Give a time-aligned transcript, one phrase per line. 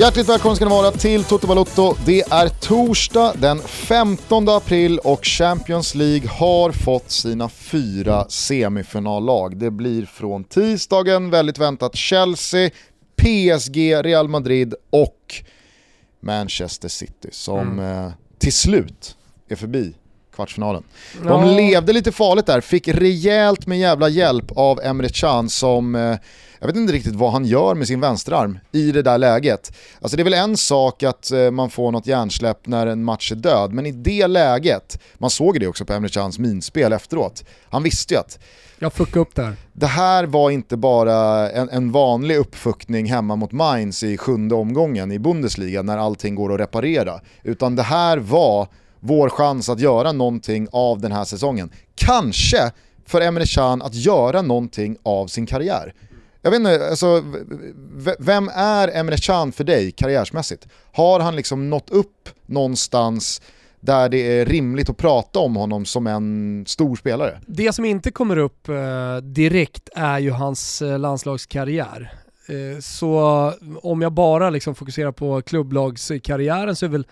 [0.00, 1.94] Hjärtligt välkomna ska ni vara till Toto Balotto.
[2.06, 9.56] Det är torsdag den 15 april och Champions League har fått sina fyra semifinallag.
[9.56, 12.70] Det blir från tisdagen väldigt väntat Chelsea,
[13.16, 15.34] PSG, Real Madrid och
[16.20, 18.04] Manchester City som mm.
[18.06, 19.16] eh, till slut
[19.48, 19.94] är förbi
[20.34, 20.82] kvartsfinalen.
[21.24, 26.16] De levde lite farligt där, fick rejält med jävla hjälp av Emre Can som eh,
[26.60, 29.72] jag vet inte riktigt vad han gör med sin vänsterarm i det där läget.
[30.00, 33.32] Alltså det är väl en sak att eh, man får något hjärnsläpp när en match
[33.32, 37.44] är död, men i det läget, man såg det också på Emre Cans minspel efteråt,
[37.70, 38.38] han visste ju att
[38.78, 39.56] jag fuckade upp där.
[39.72, 45.12] Det här var inte bara en, en, vanlig uppfuckning hemma mot Mainz i sjunde omgången
[45.12, 47.20] i Bundesliga när allting går att reparera.
[47.42, 48.68] Utan det här var
[49.00, 51.70] vår chans att göra någonting av den här säsongen.
[51.94, 52.72] Kanske
[53.06, 55.94] för Emre Can att göra någonting av sin karriär.
[56.42, 57.24] Jag vet inte, alltså,
[58.18, 60.68] vem är Emre Can för dig karriärsmässigt?
[60.92, 63.42] Har han liksom nått upp någonstans
[63.80, 67.40] där det är rimligt att prata om honom som en stor spelare?
[67.46, 72.12] Det som inte kommer upp eh, direkt är ju hans eh, landslagskarriär.
[72.46, 73.52] Eh, så
[73.82, 77.06] om jag bara liksom fokuserar på klubblagskarriären så är väl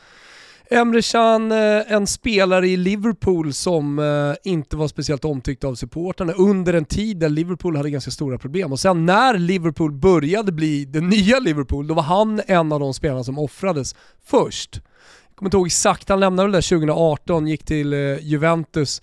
[0.70, 6.32] Emre Can, eh, en spelare i Liverpool som eh, inte var speciellt omtyckt av supportrarna
[6.32, 8.72] under en tid där Liverpool hade ganska stora problem.
[8.72, 12.94] Och sen när Liverpool började bli det nya Liverpool, då var han en av de
[12.94, 14.80] spelarna som offrades först.
[15.28, 19.02] Jag kommer inte ihåg exakt, han lämnade det där 2018, gick till eh, Juventus.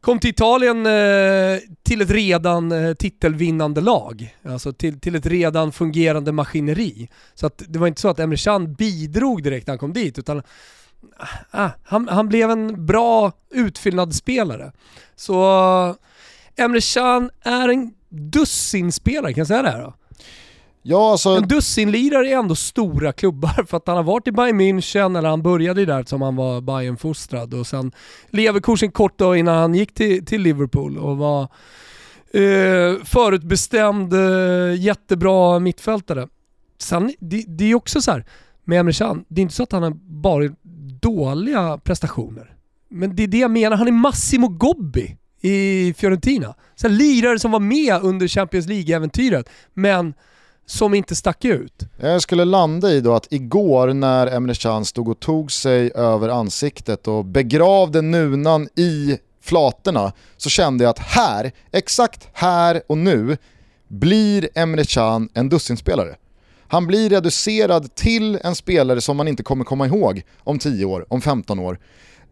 [0.00, 0.86] Kom till Italien
[1.82, 4.36] till ett redan titelvinnande lag.
[4.44, 7.08] Alltså till, till ett redan fungerande maskineri.
[7.34, 10.18] Så att det var inte så att Emre Can bidrog direkt när han kom dit,
[10.18, 10.42] utan
[11.50, 14.72] ah, han, han blev en bra utfyllnadsspelare.
[15.16, 15.96] Så
[16.56, 19.94] Emre Can är en dussinspelare, kan jag säga det här då?
[20.82, 21.28] Ja, alltså...
[21.28, 25.28] En dussinlirare är ändå stora klubbar för att han har varit i Bayern München, eller
[25.28, 27.92] han började ju där som han var Bayern-fostrad och sen
[28.30, 31.42] Leverkusen kort då innan han gick till, till Liverpool och var
[32.32, 36.28] eh, förutbestämd, eh, jättebra mittfältare.
[36.78, 38.24] Sen, det, det är också så här,
[38.64, 40.44] med Emre Can, det är inte så att han har bara
[41.00, 42.54] dåliga prestationer.
[42.90, 46.54] Men det är det jag menar, han är Massimo Gobbi i Fiorentina.
[46.74, 50.14] Så lirare som var med under Champions League-äventyret, men
[50.66, 51.82] som inte stack ut.
[52.00, 56.28] Jag skulle landa i då att igår när Emre Can stod och tog sig över
[56.28, 63.36] ansiktet och begravde nunan i flatorna så kände jag att här, exakt här och nu,
[63.88, 66.16] blir Emre Can en dussinspelare.
[66.68, 71.06] Han blir reducerad till en spelare som man inte kommer komma ihåg om 10 år,
[71.08, 71.78] om 15 år.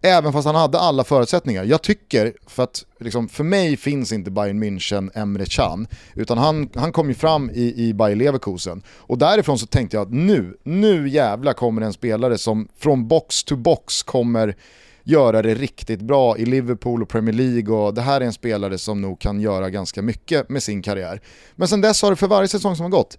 [0.03, 1.65] Även fast han hade alla förutsättningar.
[1.65, 6.69] Jag tycker, för att liksom, för mig finns inte Bayern München Emre Can, utan han,
[6.75, 8.83] han kom ju fram i, i Bayer Leverkusen.
[8.89, 13.45] Och därifrån så tänkte jag att nu, nu jävla kommer en spelare som från box
[13.45, 14.57] to box kommer
[15.03, 18.79] göra det riktigt bra i Liverpool och Premier League och det här är en spelare
[18.79, 21.21] som nog kan göra ganska mycket med sin karriär.
[21.55, 23.19] Men sen dess har det för varje säsong som har gått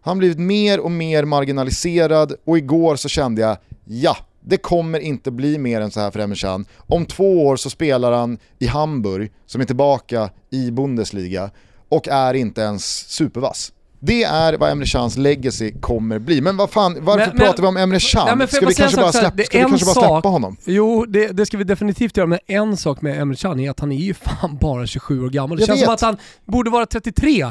[0.00, 5.30] han blivit mer och mer marginaliserad och igår så kände jag, ja, det kommer inte
[5.30, 6.64] bli mer än så här för Emre.
[6.76, 11.50] Om två år så spelar han i Hamburg, som är tillbaka i Bundesliga,
[11.88, 13.72] och är inte ens supervass.
[14.00, 16.40] Det är vad Emre Cans legacy kommer bli.
[16.40, 18.48] Men vad fan, varför men, pratar men, vi om Emre Can?
[18.48, 20.56] ska vi kanske bara, släppa, ska vi kanske bara släppa honom?
[20.64, 23.80] Jo, det, det, ska vi definitivt göra, men en sak med Emre Can är att
[23.80, 25.56] han är ju fan bara 27 år gammal.
[25.56, 25.84] Det jag känns vet.
[25.84, 27.46] som att han borde vara 33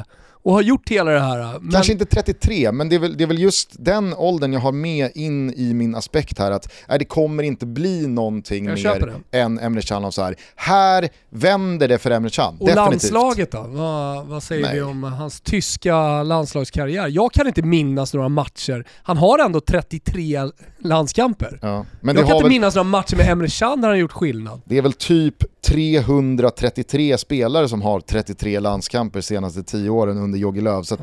[0.47, 1.59] och har gjort hela det här.
[1.59, 1.72] Men...
[1.72, 4.72] Kanske inte 33, men det är, väl, det är väl just den åldern jag har
[4.72, 9.13] med in i min aspekt här att äh, det kommer inte bli någonting jag mer
[9.31, 10.36] än Emre Can så här.
[10.56, 13.12] Här vänder det för Emre Can, Och definitivt.
[13.12, 13.66] landslaget då?
[13.68, 14.75] Vad, vad säger Nej.
[14.75, 17.07] vi om hans tyska landslagskarriär?
[17.07, 18.88] Jag kan inte minnas några matcher.
[19.04, 20.39] Han har ändå 33
[20.80, 21.60] landskamper.
[21.62, 22.50] Ja, jag kan inte väl...
[22.50, 24.62] minnas några matcher med Emre Can där han gjort skillnad.
[24.66, 30.62] Det är väl typ 333 spelare som har 33 landskamper senaste 10 åren under Jogi
[30.62, 30.84] Löw.
[30.84, 30.98] Så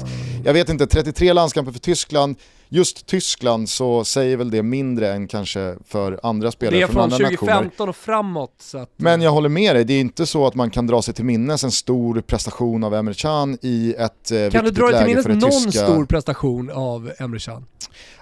[0.45, 2.37] jag vet inte, 33 landskamper för Tyskland,
[2.69, 7.11] just Tyskland så säger väl det mindre än kanske för andra spelare Det är från,
[7.11, 7.89] från 2015 nationer.
[7.89, 8.73] och framåt.
[8.75, 8.91] Att...
[8.97, 11.25] Men jag håller med dig, det är inte så att man kan dra sig till
[11.25, 15.09] minnes en stor prestation av Emre Can i ett eh, Kan du dra dig till
[15.09, 15.87] minnes någon tyska...
[15.87, 17.67] stor prestation av Emre Can?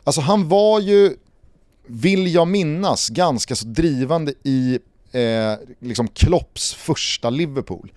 [0.05, 1.17] Alltså han var ju,
[1.87, 4.79] vill jag minnas, ganska så drivande i
[5.12, 5.20] eh,
[5.81, 7.93] liksom Klopps första Liverpool.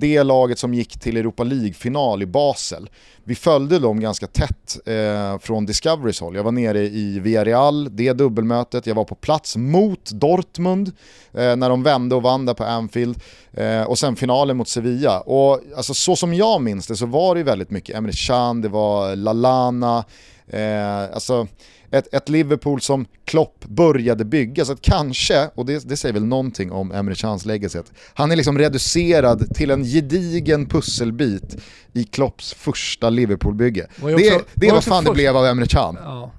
[0.00, 2.90] Det laget som gick till Europa League-final i Basel.
[3.24, 6.36] Vi följde dem ganska tätt eh, från Discoverys håll.
[6.36, 8.86] Jag var nere i Villarreal, det dubbelmötet.
[8.86, 10.88] Jag var på plats mot Dortmund
[11.32, 13.20] eh, när de vände och vann där på Anfield.
[13.52, 15.20] Eh, och sen finalen mot Sevilla.
[15.20, 18.68] Och alltså, så som jag minns det så var det väldigt mycket Emre Can, det
[18.68, 20.04] var Lalana,
[20.50, 21.48] Eh, alltså,
[21.90, 26.24] ett, ett, Liverpool som Klopp började bygga, så att kanske, och det, det säger väl
[26.24, 27.78] någonting om Emre Chans legacy,
[28.14, 31.56] han är liksom reducerad till en gedigen pusselbit
[31.92, 33.86] i Klopps första Liverpool-bygge.
[34.00, 35.98] Det, det är vad fan det blev av Emre Can.
[36.02, 36.32] Ja,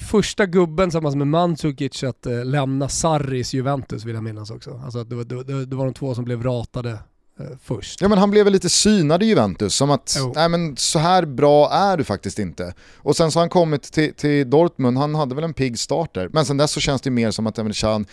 [0.00, 4.80] första gubben tillsammans med Mandzukic att äh, lämna Sarris Juventus vill jag minnas också.
[4.84, 6.98] Alltså, det, det, det var de två som blev ratade Eh,
[7.62, 8.00] först.
[8.00, 10.32] Ja men han blev väl lite synad i Juventus, som att oh.
[10.34, 12.74] nej, men så här bra är du faktiskt inte.
[12.96, 16.28] Och sen så har han kommit till, till Dortmund, han hade väl en pigg starter,
[16.32, 18.06] men sen dess så känns det mer som att Emre Can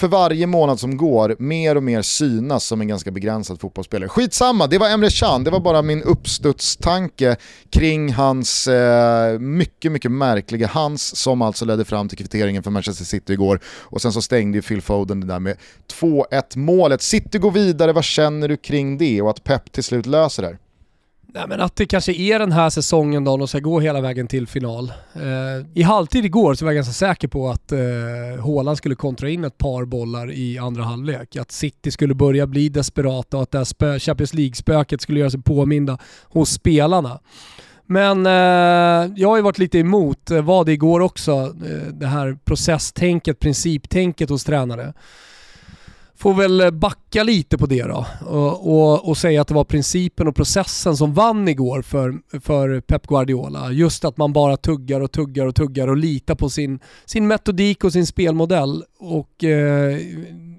[0.00, 4.08] för varje månad som går mer och mer synas som en ganska begränsad fotbollsspelare.
[4.08, 7.36] Skitsamma, det var Emre Can, det var bara min uppstudstanke
[7.70, 13.04] kring hans eh, mycket, mycket märkliga hans som alltså ledde fram till kvitteringen för Manchester
[13.04, 13.60] City igår.
[13.66, 15.56] Och sen så stängde ju Phil Foden det där med
[16.00, 17.02] 2-1 målet.
[17.02, 20.58] City går vidare, vad känner du kring det och att Pep till slut löser det?
[21.34, 24.26] Nej, men att det kanske är den här säsongen då de ska gå hela vägen
[24.26, 24.92] till final.
[25.14, 27.78] Eh, I halvtid igår så var jag ganska säker på att eh,
[28.44, 31.36] Haaland skulle kontra in ett par bollar i andra halvlek.
[31.36, 35.42] Att City skulle börja bli desperata och att det här Champions League-spöket skulle göra sig
[35.42, 37.20] påminda hos spelarna.
[37.86, 42.06] Men eh, jag har ju varit lite emot, eh, var det igår också, eh, det
[42.06, 44.92] här processtänket, principtänket hos tränare
[46.20, 49.64] får väl eh, backa lite på det då och, och, och, säga att det var
[49.64, 53.72] principen och processen som vann igår för, för Pep Guardiola.
[53.72, 57.84] Just att man bara tuggar och tuggar och tuggar och litar på sin, sin metodik
[57.84, 58.84] och sin spelmodell.
[58.98, 59.98] Och eh,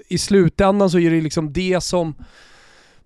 [0.08, 2.16] i slutändan så är det liksom det som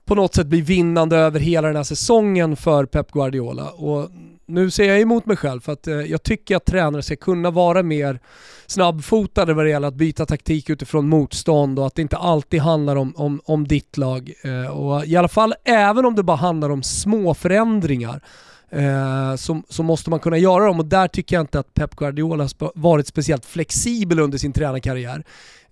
[0.05, 3.69] på något sätt blir vinnande över hela den här säsongen för Pep Guardiola.
[3.69, 4.09] Och
[4.47, 7.51] nu ser jag emot mig själv för att eh, jag tycker att tränare ska kunna
[7.51, 8.19] vara mer
[8.67, 12.95] snabbfotade vad det gäller att byta taktik utifrån motstånd och att det inte alltid handlar
[12.95, 14.31] om, om, om ditt lag.
[14.43, 18.21] Eh, och I alla fall även om det bara handlar om små förändringar
[18.69, 21.95] eh, så, så, måste man kunna göra dem och där tycker jag inte att Pep
[21.95, 25.23] Guardiola har varit speciellt flexibel under sin tränarkarriär.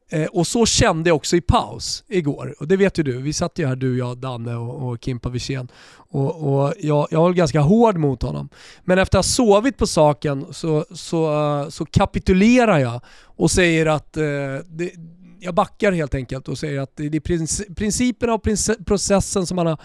[0.09, 2.55] Eh, och så kände jag också i paus igår.
[2.59, 5.29] Och det vet ju du, vi satt ju här du, jag, Danne och, och Kimpa
[5.29, 5.67] Wirsén.
[5.95, 8.49] Och, och jag, jag var ganska hård mot honom.
[8.83, 13.85] Men efter att ha sovit på saken så, så, eh, så kapitulerar jag och säger
[13.85, 14.23] att eh,
[14.65, 14.91] det,
[15.39, 18.45] jag backar helt enkelt och säger att det är principerna och
[18.85, 19.77] processen som man har,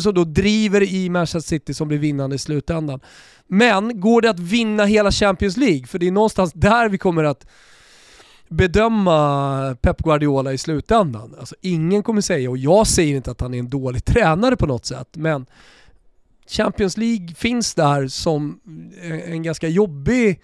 [0.00, 3.00] som då driver i Manchester City som blir vinnande i slutändan.
[3.48, 5.86] Men går det att vinna hela Champions League?
[5.86, 7.46] För det är någonstans där vi kommer att
[8.56, 11.34] bedöma Pep Guardiola i slutändan.
[11.38, 14.66] Alltså, ingen kommer säga, och jag säger inte att han är en dålig tränare på
[14.66, 15.46] något sätt, men
[16.48, 18.60] Champions League finns där som
[19.26, 20.40] en ganska jobbig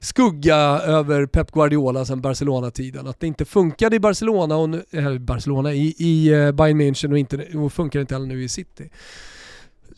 [0.00, 3.06] skugga över Pep Guardiola sedan Barcelona-tiden.
[3.06, 7.12] Att det inte funkade i Barcelona, och nu, eh, Barcelona i, i eh, Bayern München
[7.12, 8.90] och, inte, och funkar inte heller nu i City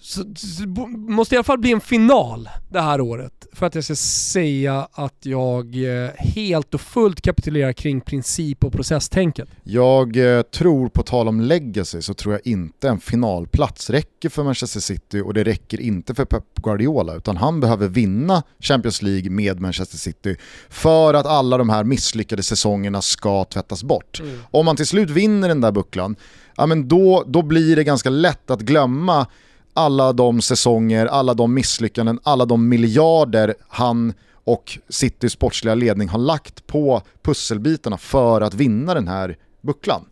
[0.03, 3.85] så, så, måste i alla fall bli en final det här året för att jag
[3.85, 9.49] ska säga att jag eh, helt och fullt kapitulerar kring princip och processtänket.
[9.63, 14.45] Jag eh, tror, på tal om legacy, så tror jag inte en finalplats räcker för
[14.45, 19.31] Manchester City och det räcker inte för Pep Guardiola utan han behöver vinna Champions League
[19.31, 20.37] med Manchester City
[20.69, 24.21] för att alla de här misslyckade säsongerna ska tvättas bort.
[24.21, 24.39] Mm.
[24.51, 26.17] Om man till slut vinner den där bucklan,
[26.57, 29.27] ja, men då, då blir det ganska lätt att glömma
[29.75, 34.13] alla de säsonger, alla de misslyckanden, alla de miljarder han
[34.45, 40.05] och Citys sportsliga ledning har lagt på pusselbitarna för att vinna den här bucklan.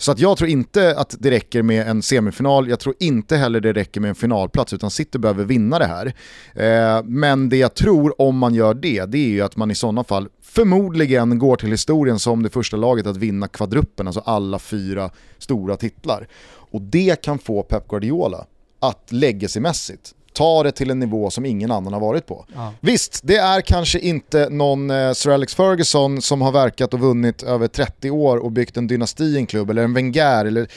[0.00, 3.60] Så att jag tror inte att det räcker med en semifinal, jag tror inte heller
[3.60, 6.06] det räcker med en finalplats, utan City behöver vinna det här.
[6.54, 9.74] Eh, men det jag tror om man gör det, det är ju att man i
[9.74, 14.58] sådana fall förmodligen går till historien som det första laget att vinna kvadruppen, alltså alla
[14.58, 16.28] fyra stora titlar.
[16.70, 18.46] Och det kan få Pep Guardiola
[18.80, 22.46] att legacymässigt ta det till en nivå som ingen annan har varit på.
[22.54, 22.74] Ja.
[22.80, 27.42] Visst, det är kanske inte någon eh, Sir Alex Ferguson som har verkat och vunnit
[27.42, 30.68] över 30 år och byggt en dynasti i en klubb, eller en Wenger, eller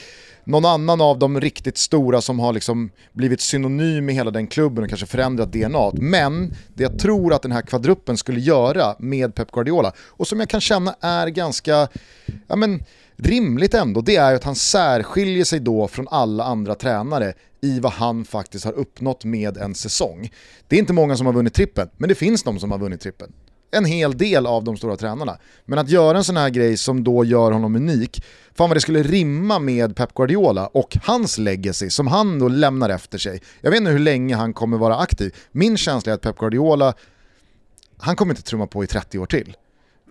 [0.44, 4.84] någon annan av de riktigt stora som har liksom blivit synonym med hela den klubben
[4.84, 5.90] och kanske förändrat DNA.
[5.94, 10.40] Men det jag tror att den här kvadruppen skulle göra med Pep Guardiola, och som
[10.40, 11.88] jag kan känna är ganska,
[12.46, 12.84] ja men,
[13.26, 17.92] rimligt ändå, det är att han särskiljer sig då från alla andra tränare i vad
[17.92, 20.32] han faktiskt har uppnått med en säsong.
[20.68, 23.00] Det är inte många som har vunnit trippen, men det finns de som har vunnit
[23.00, 23.32] trippen.
[23.70, 25.38] En hel del av de stora tränarna.
[25.64, 28.24] Men att göra en sån här grej som då gör honom unik,
[28.54, 32.88] fan vad det skulle rimma med Pep Guardiola och hans legacy som han då lämnar
[32.88, 33.42] efter sig.
[33.60, 35.34] Jag vet inte hur länge han kommer vara aktiv.
[35.52, 36.94] Min känsla är att Pep Guardiola,
[37.98, 39.56] han kommer inte trumma på i 30 år till.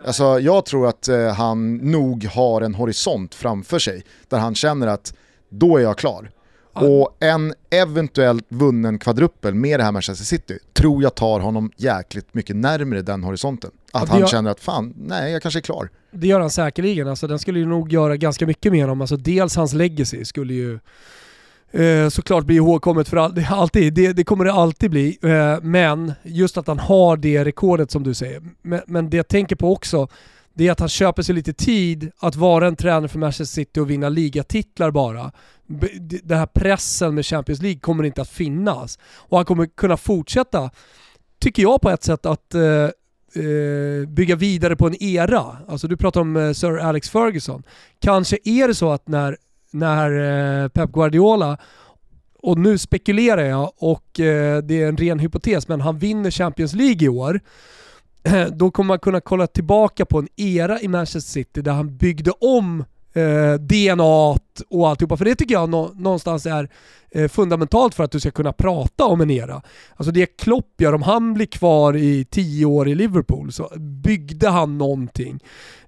[0.05, 4.87] Alltså, jag tror att eh, han nog har en horisont framför sig där han känner
[4.87, 5.13] att
[5.49, 6.31] då är jag klar.
[6.73, 6.81] Ja.
[6.81, 12.33] Och en eventuellt vunnen kvadruppel med det här Manchester City tror jag tar honom jäkligt
[12.33, 13.71] mycket närmre den horisonten.
[13.91, 14.27] Att ja, han gör...
[14.27, 15.89] känner att fan, nej jag kanske är klar.
[16.11, 19.01] Det gör han säkerligen, alltså, den skulle ju nog göra ganska mycket med honom.
[19.01, 20.79] Alltså, dels hans legacy skulle ju
[21.71, 23.93] eh, såklart blir ihågkommet för all, alltid.
[23.93, 25.17] Det, det, kommer det alltid bli.
[25.23, 28.41] Eh, men just att han har det rekordet som du säger.
[28.61, 30.07] Men, men det jag tänker på också,
[30.53, 33.79] det är att han köper sig lite tid att vara en tränare för Manchester City
[33.79, 35.31] och vinna ligatitlar bara.
[36.23, 38.99] Den här pressen med Champions League kommer inte att finnas.
[39.15, 40.69] Och han kommer kunna fortsätta,
[41.39, 45.57] tycker jag på ett sätt, att eh, eh bygga vidare på en era.
[45.67, 47.63] Alltså du pratar om eh, Sir Alex Ferguson.
[47.99, 49.37] Kanske är det så att när,
[49.71, 51.57] när eh, Pep Guardiola
[52.41, 56.73] och nu spekulerar jag och eh, det är en ren hypotes, men han vinner Champions
[56.73, 57.39] League i år.
[58.51, 62.31] Då kommer man kunna kolla tillbaka på en era i Manchester City där han byggde
[62.31, 64.37] om eh, DNA
[64.69, 65.17] och alltihopa.
[65.17, 66.69] För det tycker jag nå någonstans är
[67.11, 69.61] eh, fundamentalt för att du ska kunna prata om en era.
[69.95, 74.49] Alltså det Klopp gör, om han blir kvar i tio år i Liverpool så byggde
[74.49, 75.39] han någonting.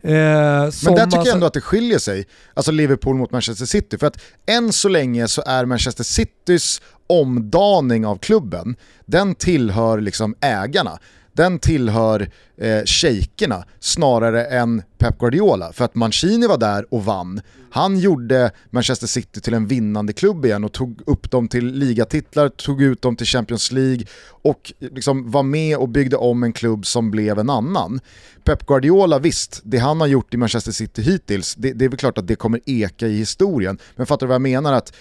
[0.01, 3.97] Eh, Men där tycker jag ändå att det skiljer sig, alltså Liverpool mot Manchester City.
[3.97, 8.75] För att än så länge så är Manchester Citys omdaning av klubben,
[9.05, 10.99] den tillhör liksom ägarna
[11.33, 15.73] den tillhör eh, shejkerna snarare än Pep Guardiola.
[15.73, 17.41] För att Mancini var där och vann.
[17.71, 22.49] Han gjorde Manchester City till en vinnande klubb igen och tog upp dem till ligatitlar,
[22.49, 26.85] tog ut dem till Champions League och liksom var med och byggde om en klubb
[26.85, 27.99] som blev en annan.
[28.43, 31.97] Pep Guardiola, visst, det han har gjort i Manchester City hittills, det, det är väl
[31.97, 33.77] klart att det kommer eka i historien.
[33.95, 34.73] Men fattar du vad jag menar?
[34.73, 34.93] att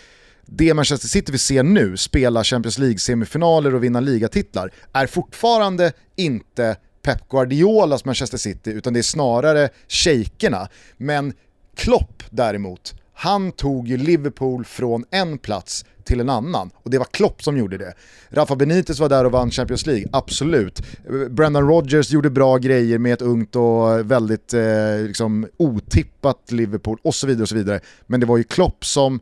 [0.46, 6.76] det Manchester City vi ser nu, spela Champions League-semifinaler och vinna ligatitlar, är fortfarande inte
[7.02, 10.68] Pep Guardiolas Manchester City, utan det är snarare shejkerna.
[10.96, 11.32] Men
[11.76, 16.70] Klopp däremot, han tog ju Liverpool från en plats till en annan.
[16.74, 17.94] Och det var Klopp som gjorde det.
[18.28, 20.82] Rafa Benitez var där och vann Champions League, absolut.
[21.30, 27.14] Brendan Rodgers gjorde bra grejer med ett ungt och väldigt eh, liksom, otippat Liverpool och
[27.14, 27.80] så vidare och så vidare.
[28.06, 29.20] Men det var ju Klopp som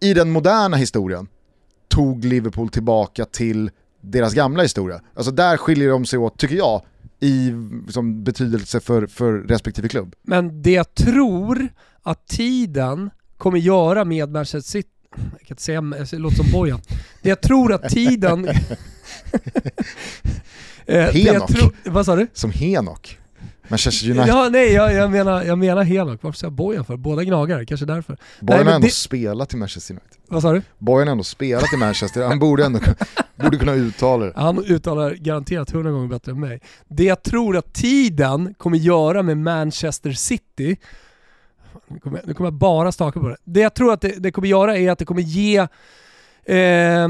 [0.00, 1.28] i den moderna historien
[1.88, 5.00] tog Liverpool tillbaka till deras gamla historia.
[5.14, 6.82] Alltså där skiljer de sig åt, tycker jag,
[7.20, 7.52] i
[7.84, 10.14] liksom, betydelse för, för respektive klubb.
[10.22, 11.68] Men det jag tror
[12.02, 16.80] att tiden kommer göra med Manchester City, jag kan inte säga, jag låter som Bojan.
[17.22, 18.48] Det jag tror att tiden...
[20.90, 21.48] Eh, Henok.
[21.48, 22.26] Tro, vad sa du?
[22.32, 23.18] Som Henok.
[23.68, 24.28] Manchester United.
[24.28, 26.22] Ja, nej jag, jag menar, jag menar Henok.
[26.22, 26.96] Varför säger jag Bojan för?
[26.96, 28.16] Båda gnagare, kanske därför.
[28.40, 28.92] Bojan har ändå det...
[28.92, 30.18] spelat i Manchester United.
[30.28, 30.62] Vad sa du?
[30.78, 32.80] Bojan har ändå spelat i Manchester, han borde ändå
[33.36, 34.32] borde kunna uttala det.
[34.36, 36.60] Han uttalar garanterat hundra gånger bättre än mig.
[36.88, 40.76] Det jag tror att tiden kommer göra med Manchester City,
[41.88, 43.36] nu kommer, nu kommer jag bara staka på det.
[43.44, 45.66] Det jag tror att det, det kommer göra är att det kommer ge
[46.48, 47.08] eh,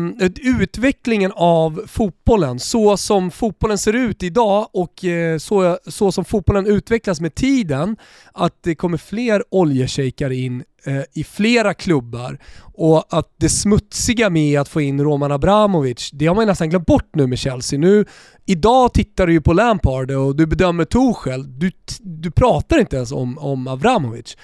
[0.61, 6.67] utvecklingen av fotbollen, så som fotbollen ser ut idag och eh, så, så som fotbollen
[6.67, 7.97] utvecklas med tiden,
[8.33, 12.39] att det kommer fler oljeshejkar in eh, i flera klubbar
[12.75, 16.87] och att det smutsiga med att få in Roman Abramovic, det har man nästan glömt
[16.87, 17.79] bort nu med Chelsea.
[17.79, 18.05] Nu,
[18.47, 23.13] idag tittar du ju på Lampard och du bedömer Tuchel, du, du pratar inte ens
[23.13, 24.37] om, om Abramovic.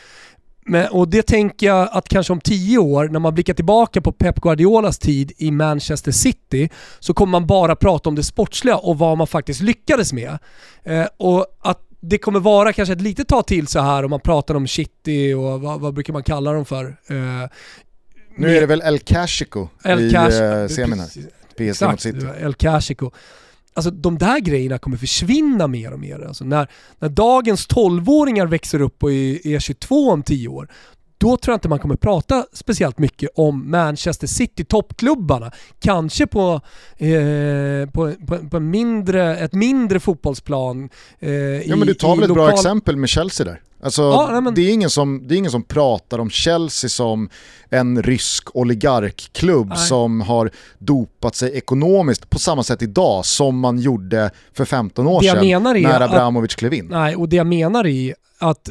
[0.66, 4.12] Men, och det tänker jag att kanske om tio år, när man blickar tillbaka på
[4.12, 6.68] Pep Guardiolas tid i Manchester City,
[7.00, 10.38] så kommer man bara prata om det sportsliga och vad man faktiskt lyckades med.
[10.82, 14.20] Eh, och att det kommer vara kanske ett litet tag till så här om man
[14.20, 16.84] pratar om City och vad, vad brukar man kalla dem för?
[16.84, 17.48] Eh,
[18.36, 21.08] nu är det väl El Cashico El i eh, semin här.
[21.72, 22.26] PSG mot City.
[22.40, 23.10] El Cashico
[23.74, 26.20] alltså de där grejerna kommer försvinna mer och mer.
[26.20, 30.68] Alltså när, när dagens 12-åringar växer upp och är, är 22 om 10 år,
[31.18, 35.50] då tror jag inte man kommer prata speciellt mycket om Manchester City, toppklubbarna.
[35.80, 36.60] Kanske på,
[36.96, 40.88] eh, på, på, på mindre, ett mindre fotbollsplan.
[41.18, 41.30] Eh,
[41.68, 42.46] ja men du tar väl ett lokal...
[42.46, 43.60] bra exempel med Chelsea där?
[43.84, 44.54] Alltså, ja, nej, men...
[44.54, 47.28] det, är ingen som, det är ingen som pratar om Chelsea som
[47.70, 49.78] en rysk oligarkklubb nej.
[49.78, 55.22] som har dopat sig ekonomiskt på samma sätt idag som man gjorde för 15 år
[55.22, 56.86] sedan när Abramovic att, klev in.
[56.90, 58.70] Nej, och det jag menar är att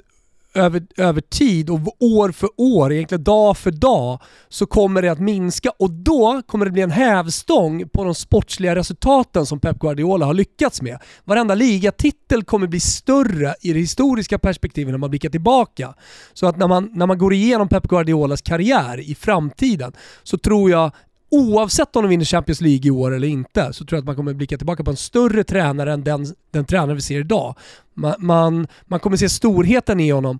[0.54, 5.20] över, över tid och år för år, egentligen dag för dag, så kommer det att
[5.20, 10.26] minska och då kommer det bli en hävstång på de sportsliga resultaten som Pep Guardiola
[10.26, 11.00] har lyckats med.
[11.24, 15.94] Varenda ligatitel kommer bli större i det historiska perspektivet när man blickar tillbaka.
[16.34, 19.94] Så att när man, när man går igenom Pep Guardiolas karriär i framtiden
[20.24, 20.92] så tror jag
[21.34, 24.16] oavsett om de vinner Champions League i år eller inte, så tror jag att man
[24.16, 27.56] kommer blicka tillbaka på en större tränare än den, den tränare vi ser idag.
[27.94, 30.40] Man, man, man kommer se storheten i honom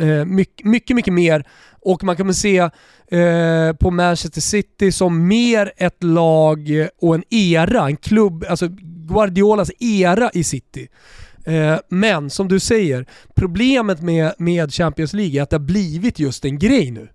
[0.00, 1.46] eh, mycket, mycket, mycket mer.
[1.80, 7.86] Och man väl se eh, på Manchester City som mer ett lag och en era,
[7.86, 8.68] en klubb, alltså
[9.08, 10.88] Guardiolas era i City.
[11.44, 16.18] Eh, men som du säger, problemet med, med Champions League är att det har blivit
[16.18, 17.08] just en grej nu.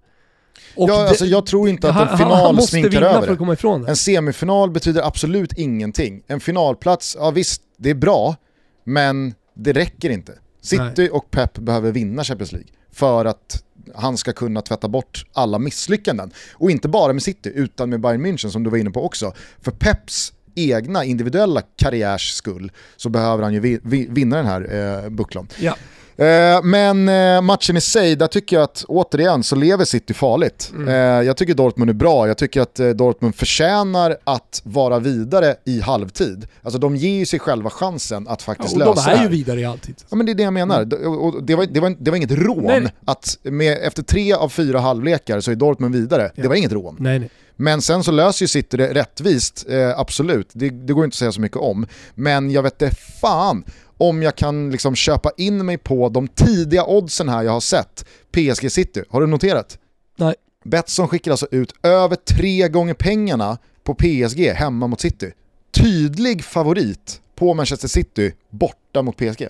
[0.75, 3.96] Och ja, alltså jag tror inte att en final sminkar över för att komma En
[3.96, 6.22] semifinal betyder absolut ingenting.
[6.27, 8.36] En finalplats, ja visst, det är bra,
[8.84, 10.33] men det räcker inte.
[10.61, 11.09] City Nej.
[11.09, 13.63] och Pep behöver vinna Champions League för att
[13.95, 16.31] han ska kunna tvätta bort alla misslyckanden.
[16.53, 19.33] Och inte bara med City, utan med Bayern München som du var inne på också.
[19.61, 25.47] För Peps egna individuella karriärs skull så behöver han ju vinna den här eh, bucklan.
[25.59, 25.75] Ja.
[26.17, 30.71] Eh, men eh, matchen i sig, där tycker jag att återigen så lever City farligt.
[30.75, 30.88] Mm.
[30.88, 30.95] Eh,
[31.27, 36.47] jag tycker Dortmund är bra, jag tycker att Dortmund förtjänar att vara vidare i halvtid.
[36.62, 39.15] Alltså de ger ju sig själva chansen att faktiskt ja, lösa det här.
[39.15, 39.95] De är ju vidare i halvtid.
[40.09, 40.81] Ja men det är det jag menar.
[40.81, 41.07] Mm.
[41.07, 42.93] Och det, var, det, var, det var inget rån nej.
[43.05, 46.31] att med, efter tre av fyra halvlekar så är Dortmund vidare.
[46.36, 46.41] Ja.
[46.41, 46.95] Det var inget rån.
[47.00, 47.29] Nej, nej.
[47.59, 50.50] Men sen så löser ju City det rättvist, eh, absolut.
[50.53, 51.88] Det, det, går inte att säga så mycket om.
[52.15, 53.63] Men jag vet inte fan
[53.97, 58.05] om jag kan liksom köpa in mig på de tidiga oddsen här jag har sett.
[58.31, 59.77] PSG City, har du noterat?
[60.17, 60.35] Nej.
[60.65, 65.31] Betsson skickar alltså ut över tre gånger pengarna på PSG hemma mot City.
[65.71, 69.47] Tydlig favorit på Manchester City borta mot PSG.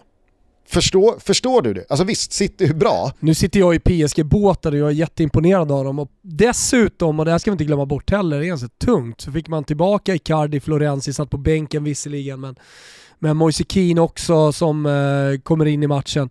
[0.70, 1.86] Förstår, förstår du det?
[1.90, 3.12] Alltså visst, City är bra.
[3.20, 6.00] Nu sitter jag i PSG-båtar och jag är jätteimponerad av dem.
[6.00, 9.22] Och dessutom, och det här ska vi inte glömma bort heller, det är ganska tungt,
[9.22, 12.56] så fick man tillbaka Icardi, Florenzi satt på bänken visserligen, men
[13.20, 16.30] med Moise Keane också som eh, kommer in i matchen.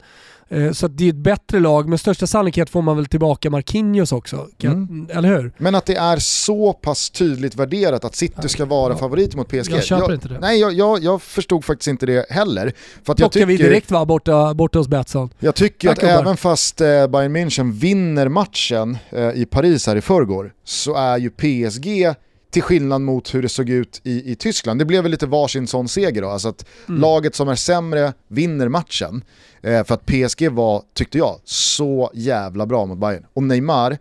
[0.49, 4.13] Eh, så det är ett bättre lag, med största sannolikhet får man väl tillbaka Marquinhos
[4.13, 5.09] också, mm.
[5.13, 5.53] eller hur?
[5.59, 8.99] Men att det är så pass tydligt värderat att City ska vara ja.
[8.99, 9.73] favorit mot PSG.
[9.73, 10.39] Jag köper jag, inte det.
[10.39, 12.73] Nej, jag, jag, jag, förstod faktiskt inte det heller.
[13.05, 15.31] För att jag tycker, vi direkt va, borta, borta hos Betsson.
[15.39, 20.01] Jag tycker att även fast eh, Bayern München vinner matchen eh, i Paris här i
[20.01, 22.15] förrgår, så är ju PSG
[22.57, 24.81] till skillnad mot hur det såg ut i, i Tyskland.
[24.81, 27.01] Det blev väl lite varsin sån seger då, alltså att mm.
[27.01, 29.25] laget som är sämre vinner matchen.
[29.61, 33.27] Eh, för att PSG var, tyckte jag, så jävla bra mot Bayern.
[33.33, 33.99] Och Neymar,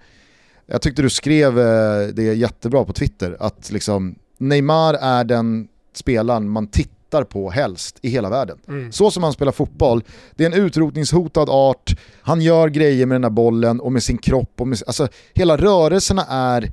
[0.66, 6.50] jag tyckte du skrev eh, det jättebra på Twitter, att liksom Neymar är den spelaren
[6.50, 8.58] man tittar på helst i hela världen.
[8.68, 8.92] Mm.
[8.92, 10.04] Så som han spelar fotboll,
[10.36, 14.18] det är en utrotningshotad art, han gör grejer med den här bollen och med sin
[14.18, 16.72] kropp, och med, alltså hela rörelserna är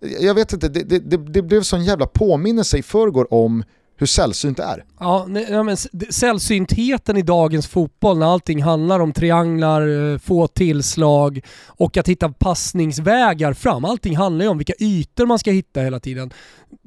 [0.00, 3.64] jag vet inte, det, det, det, det blev sån jävla påminnelse i förrgår om
[3.98, 4.84] hur sällsynt det är.
[5.00, 5.76] Ja, nej, men
[6.10, 12.28] sällsyntheten i dagens fotboll när allting handlar om trianglar, eh, få tillslag och att hitta
[12.28, 13.84] passningsvägar fram.
[13.84, 16.32] Allting handlar ju om vilka ytor man ska hitta hela tiden.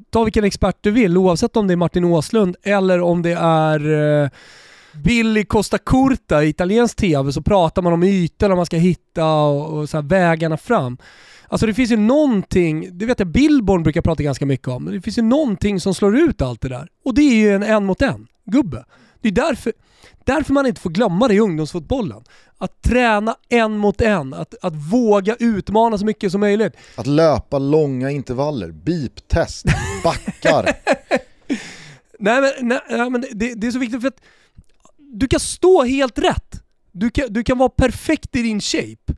[0.09, 3.91] Ta vilken expert du vill, oavsett om det är Martin Åslund eller om det är
[4.23, 4.29] eh,
[4.93, 9.77] Billy Costa Curta i italiensk TV så pratar man om ytorna man ska hitta och,
[9.77, 10.97] och så vägarna fram.
[11.49, 14.93] Alltså det finns ju någonting, det vet jag Billborn brukar prata ganska mycket om, men
[14.93, 16.87] det finns ju någonting som slår ut allt det där.
[17.05, 18.85] Och det är ju en en mot en gubbe.
[19.21, 19.73] Det är därför,
[20.23, 22.23] därför man inte får glömma det i ungdomsfotbollen.
[22.57, 26.73] Att träna en mot en, att, att våga utmana så mycket som möjligt.
[26.95, 29.65] Att löpa långa intervaller, beep-test,
[30.03, 30.63] backar.
[32.19, 34.21] nej men, nej, men det, det, är så viktigt för att
[34.97, 36.63] du kan stå helt rätt.
[36.91, 39.13] Du kan, du kan vara perfekt i din shape.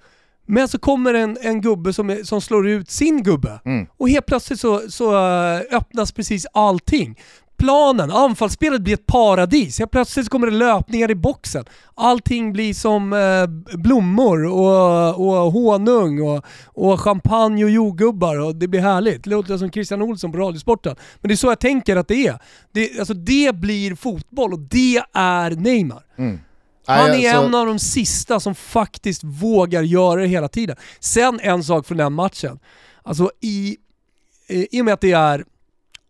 [0.54, 3.88] Men så kommer en, en gubbe som, är, som slår ut sin gubbe mm.
[3.98, 7.20] och helt plötsligt så, så uh, öppnas precis allting.
[7.58, 9.80] Planen, anfallsspelet blir ett paradis.
[9.80, 11.66] Helt plötsligt kommer det löpningar i boxen.
[11.96, 18.68] Allting blir som uh, blommor och, och honung och, och champagne och jordgubbar och det
[18.68, 19.24] blir härligt.
[19.24, 20.96] Det låter som Christian Olsson på Radiosporten.
[21.22, 22.40] Men det är så jag tänker att det är.
[22.72, 26.04] Det, alltså det blir fotboll och det är Neymar.
[26.18, 26.40] Mm.
[26.86, 27.48] Han är alltså...
[27.48, 30.76] en av de sista som faktiskt vågar göra det hela tiden.
[31.00, 32.60] Sen en sak från den matchen.
[33.04, 33.78] Alltså i,
[34.48, 35.46] i och med att det är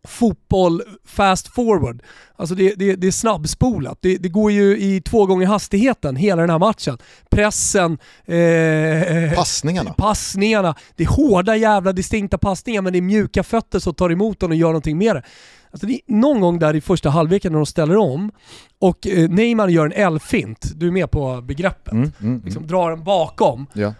[0.08, 2.02] fotboll fast forward.
[2.36, 3.98] Alltså det, det, det är snabbspolat.
[4.00, 6.98] Det, det, går ju i två gånger hastigheten hela den här matchen.
[7.30, 9.92] Pressen, eh, passningarna.
[9.92, 10.74] passningarna.
[10.96, 14.50] Det är hårda jävla distinkta passningar men det är mjuka fötter som tar emot den
[14.50, 15.22] och gör någonting med det.
[15.70, 18.30] Alltså det någon gång där i första halvleken när de ställer om
[18.78, 21.92] och eh, Neymar gör en L-fint, du är med på begreppet.
[21.92, 22.42] Mm, mm, mm.
[22.44, 23.66] liksom drar den bakom.
[23.72, 23.94] Ja.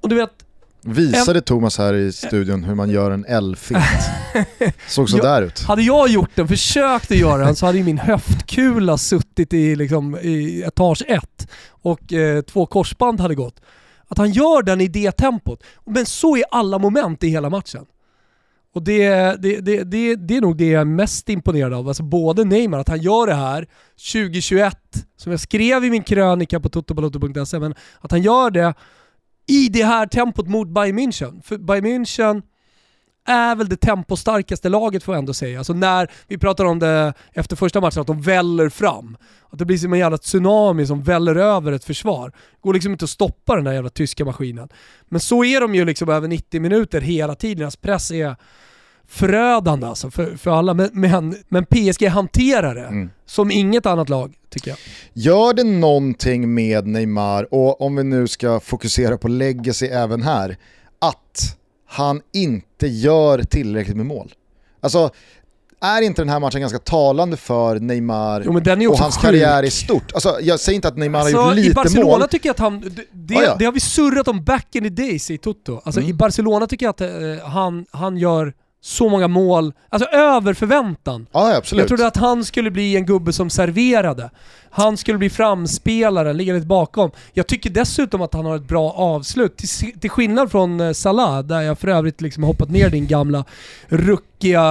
[0.00, 0.30] Och du vet...
[0.82, 1.42] Visade en...
[1.42, 3.84] Thomas här i studion hur man gör en L-fint.
[4.88, 5.62] Såg sådär ut.
[5.62, 9.76] Hade jag gjort den, försökt att göra den, så hade ju min höftkula suttit i,
[9.76, 13.60] liksom, i etage 1 och eh, två korsband hade gått.
[14.08, 15.62] Att han gör den i det tempot.
[15.84, 17.86] Men så är alla moment i hela matchen.
[18.74, 19.08] Och det,
[19.42, 21.88] det, det, det, det är nog det jag är mest imponerad av.
[21.88, 23.66] Alltså både Neymar, att han gör det här
[24.12, 24.78] 2021,
[25.16, 28.74] som jag skrev i min krönika på totobaloto.se, men att han gör det
[29.46, 31.42] i det här tempot mot Bayern München.
[31.42, 32.42] För Bayern München
[33.26, 35.58] är väl det tempostarkaste laget får jag ändå säga.
[35.58, 39.16] Alltså när vi pratar om det efter första matchen, att de väller fram.
[39.50, 42.32] Att det blir som en jävla tsunami som väller över ett försvar.
[42.60, 44.68] Går liksom inte att stoppa den där jävla tyska maskinen.
[45.08, 47.58] Men så är de ju liksom över 90 minuter hela tiden.
[47.58, 48.36] Deras press är
[49.08, 50.74] förödande alltså för, för alla.
[50.74, 53.10] Men, men, men PSG hanterar det mm.
[53.26, 54.78] som inget annat lag tycker jag.
[55.12, 60.56] Gör det någonting med Neymar, och om vi nu ska fokusera på legacy även här,
[60.98, 64.34] att han inte gör tillräckligt med mål?
[64.80, 65.10] Alltså,
[65.80, 68.42] är inte den här matchen ganska talande för Neymar
[68.80, 69.22] jo, och hans sjuk.
[69.22, 70.12] karriär i stort?
[70.12, 71.72] Alltså, jag säger inte att Neymar alltså, har gjort lite mål.
[71.72, 72.28] I Barcelona mål.
[72.28, 72.80] tycker jag att han,
[73.12, 73.56] det, ah, ja.
[73.58, 75.80] det, har vi surrat om back in the days i Toto.
[75.84, 76.10] Alltså, mm.
[76.10, 78.54] I Barcelona tycker jag att eh, han, han gör
[78.86, 81.26] så många mål, alltså över förväntan.
[81.32, 81.80] Ja, absolut.
[81.80, 84.30] Jag trodde att han skulle bli en gubbe som serverade.
[84.70, 87.10] Han skulle bli framspelaren, ligga lite bakom.
[87.32, 89.56] Jag tycker dessutom att han har ett bra avslut.
[89.56, 93.44] Till, till skillnad från eh, Salah, där jag för övrigt liksom hoppat ner din gamla
[93.88, 94.64] ruckiga,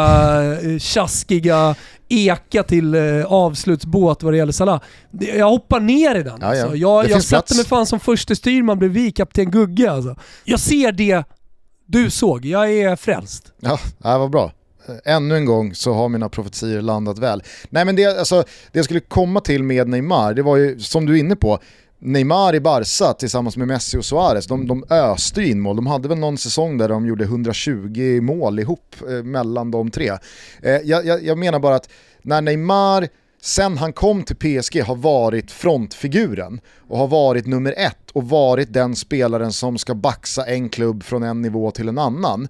[0.61, 1.75] eh, tjaskiga
[2.09, 4.81] eka till eh, avslutsbåt vad det gäller Salah.
[5.11, 6.37] Jag hoppar ner i den.
[6.41, 6.61] Ja, ja.
[6.61, 6.75] Alltså.
[6.75, 10.15] Jag, jag sätter mig fan som första styrman bredvid kapten Gugge alltså.
[10.43, 11.23] Jag ser det
[11.85, 13.53] du såg, jag är frälst.
[13.59, 14.51] Ja, det var bra.
[15.05, 17.43] Ännu en gång så har mina profetier landat väl.
[17.69, 21.05] Nej men det, alltså, det jag skulle komma till med Neymar, det var ju som
[21.05, 21.59] du är inne på,
[21.99, 25.75] Neymar i Barca tillsammans med Messi och Suarez, de, de öste in mål.
[25.75, 30.11] De hade väl någon säsong där de gjorde 120 mål ihop eh, mellan de tre.
[30.61, 31.89] Eh, jag, jag, jag menar bara att
[32.21, 33.07] när Neymar
[33.45, 38.73] sen han kom till PSG har varit frontfiguren och har varit nummer ett och varit
[38.73, 42.47] den spelaren som ska baxa en klubb från en nivå till en annan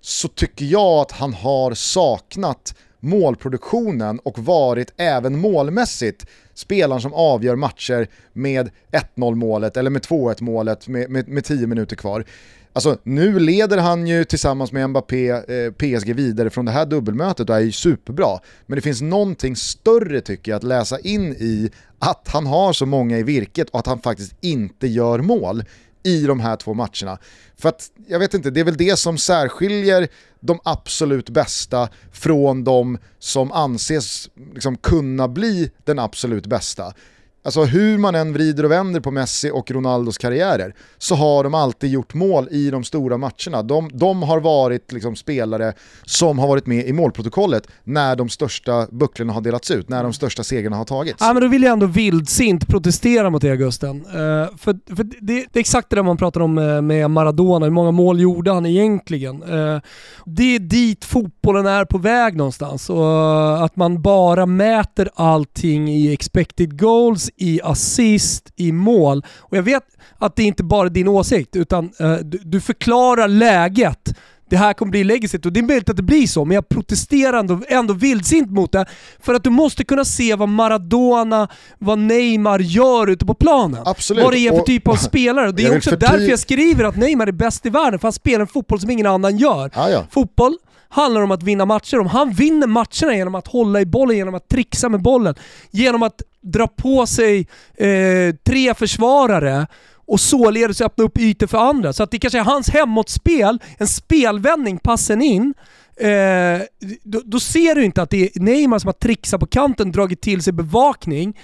[0.00, 7.56] så tycker jag att han har saknat målproduktionen och varit även målmässigt spelaren som avgör
[7.56, 8.70] matcher med
[9.16, 12.24] 1-0 målet eller med 2-1 målet med, med, med 10 minuter kvar.
[12.72, 17.50] Alltså nu leder han ju tillsammans med Mbappé eh, PSG vidare från det här dubbelmötet
[17.50, 18.38] och är ju superbra.
[18.66, 22.86] Men det finns någonting större tycker jag att läsa in i att han har så
[22.86, 25.64] många i virket och att han faktiskt inte gör mål
[26.02, 27.18] i de här två matcherna.
[27.56, 30.08] För att, jag vet inte, det är väl det som särskiljer
[30.40, 36.94] de absolut bästa från de som anses liksom kunna bli den absolut bästa.
[37.42, 41.54] Alltså hur man än vrider och vänder på Messi och Ronaldos karriärer så har de
[41.54, 43.62] alltid gjort mål i de stora matcherna.
[43.62, 45.72] De, de har varit liksom spelare
[46.04, 50.12] som har varit med i målprotokollet när de största bucklorna har delats ut, när de
[50.12, 51.16] största segrarna har tagits.
[51.20, 54.06] Ja men då vill jag ändå vildsint protestera mot det Gusten.
[54.06, 57.10] Uh, eh, för för det, det, är exakt det där man pratar om eh, med,
[57.10, 59.42] Maradona, hur många mål gjorde han egentligen?
[59.42, 59.80] Uh,
[60.26, 66.12] det är dit fotbollen är på väg någonstans och att man bara mäter allting i
[66.12, 69.24] expected goals i assist, i mål.
[69.38, 69.84] Och jag vet
[70.18, 74.14] att det inte bara är din åsikt, utan uh, du, du, förklarar läget.
[74.50, 76.68] Det här kommer bli legacyt och det är möjligt att det blir så, men jag
[76.68, 78.86] protesterar ändå, ändå vildsint mot det.
[79.20, 83.82] För att du måste kunna se vad Maradona, vad Neymar gör ute på planen.
[83.84, 84.24] Absolut.
[84.24, 85.52] Vad det är för typ av spelare.
[85.52, 88.40] Det är också därför jag skriver att Neymar är bäst i världen, för han spelar
[88.40, 89.70] en fotboll som ingen annan gör.
[89.74, 90.04] Ah, ja.
[90.10, 90.56] Fotboll
[90.90, 91.98] handlar om att vinna matcher.
[91.98, 95.34] Om han vinner matcherna genom att hålla i bollen, genom att trixa med bollen,
[95.70, 99.66] genom att dra på sig eh, tre försvarare
[100.10, 101.92] och således öppna upp ytor för andra.
[101.92, 105.54] Så att det kanske är hans hemåtspel, en spelvändning, passen in,
[105.96, 106.60] eh,
[107.02, 110.20] då, då, ser du inte att det är Neymar som har trixat på kanten, dragit
[110.20, 111.38] till sig bevakning,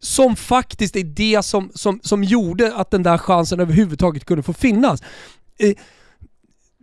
[0.00, 4.52] som faktiskt är det som, som, som gjorde att den där chansen överhuvudtaget kunde få
[4.52, 5.02] finnas.
[5.58, 5.74] Eh,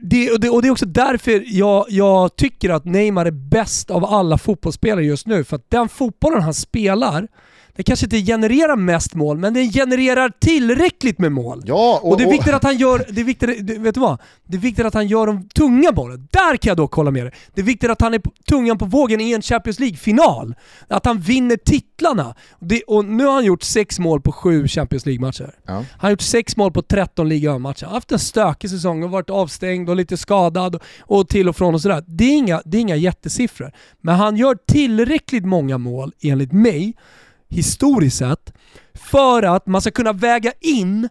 [0.01, 3.91] det, och, det, och det är också därför jag, jag tycker att Neymar är bäst
[3.91, 5.43] av alla fotbollsspelare just nu.
[5.43, 7.27] För att den fotbollen han spelar,
[7.77, 11.61] det kanske inte genererar mest mål, men den genererar tillräckligt med mål.
[11.65, 14.21] Ja, och, och det är viktigt att han gör, det är viktigt, vet du vad?
[14.47, 16.27] Det är viktigt att han gör de tunga bollen.
[16.31, 17.33] Där kan jag dock hålla med dig.
[17.53, 20.55] Det är viktigt att han är tungan på vågen i en Champions League-final.
[20.87, 22.35] Att han vinner titlarna.
[22.59, 25.53] Det, och nu har han gjort sex mål på sju Champions League-matcher.
[25.65, 25.73] Ja.
[25.73, 27.85] Han har gjort sex mål på 13 ligamatcher.
[27.85, 31.55] Han har haft en stökig säsong och varit avstängd och lite skadad och till och
[31.55, 32.03] från och sådär.
[32.07, 33.71] Det är inga, det är inga jättesiffror.
[34.01, 36.93] Men han gör tillräckligt många mål, enligt mig,
[37.49, 38.53] historiskt sett,
[38.93, 41.09] för att man ska kunna väga in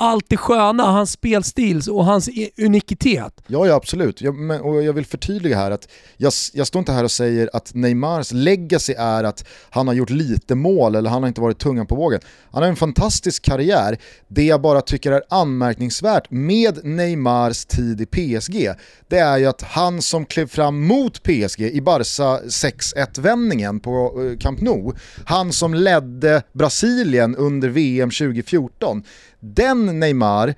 [0.00, 3.32] allt det sköna, hans spelstil och hans unikitet.
[3.46, 4.20] Ja, ja absolut.
[4.20, 7.50] Jag, men, och jag vill förtydliga här att jag, jag står inte här och säger
[7.52, 11.58] att Neymars legacy är att han har gjort lite mål eller han har inte varit
[11.58, 12.20] tungan på vågen.
[12.50, 13.98] Han har en fantastisk karriär.
[14.28, 18.70] Det jag bara tycker är anmärkningsvärt med Neymars tid i PSG,
[19.08, 21.98] det är ju att han som klev fram mot PSG i Barca
[22.46, 24.92] 6-1-vändningen på eh, Camp Nou,
[25.24, 29.02] han som ledde Brasilien under VM 2014,
[29.40, 30.54] den Neymar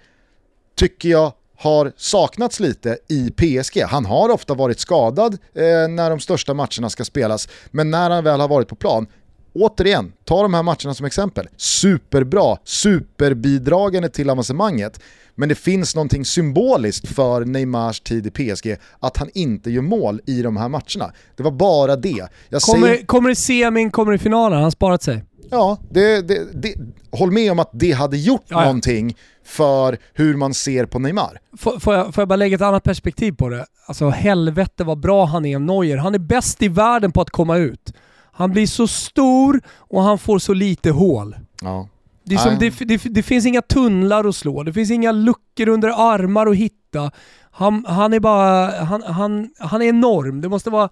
[0.77, 3.83] tycker jag har saknats lite i PSG.
[3.83, 8.25] Han har ofta varit skadad eh, när de största matcherna ska spelas, men när han
[8.25, 9.07] väl har varit på plan,
[9.55, 11.49] återigen, ta de här matcherna som exempel.
[11.57, 15.01] Superbra, superbidragande till avancemanget.
[15.35, 20.21] Men det finns någonting symboliskt för Neymars tid i PSG, att han inte gör mål
[20.27, 21.12] i de här matcherna.
[21.37, 22.29] Det var bara det.
[22.49, 23.07] Jag kommer, säger...
[23.07, 25.25] kommer i semin, kommer i finalen, han har sparat sig.
[25.51, 26.75] Ja, det, det, det,
[27.11, 28.65] håll med om att det hade gjort ja, ja.
[28.65, 31.41] någonting för hur man ser på Neymar.
[31.59, 33.67] Får, får, jag, får jag bara lägga ett annat perspektiv på det?
[33.87, 35.97] Alltså helvete vad bra han är, Neuer.
[35.97, 37.93] Han är bäst i världen på att komma ut.
[38.33, 41.37] Han blir så stor och han får så lite hål.
[41.63, 41.89] Ja.
[42.25, 46.13] Det, som, det, det, det, finns inga tunnlar att slå, det finns inga luckor under
[46.13, 47.11] armar att hitta.
[47.51, 50.41] Han, han är bara, han, han, han är enorm.
[50.41, 50.89] Det måste vara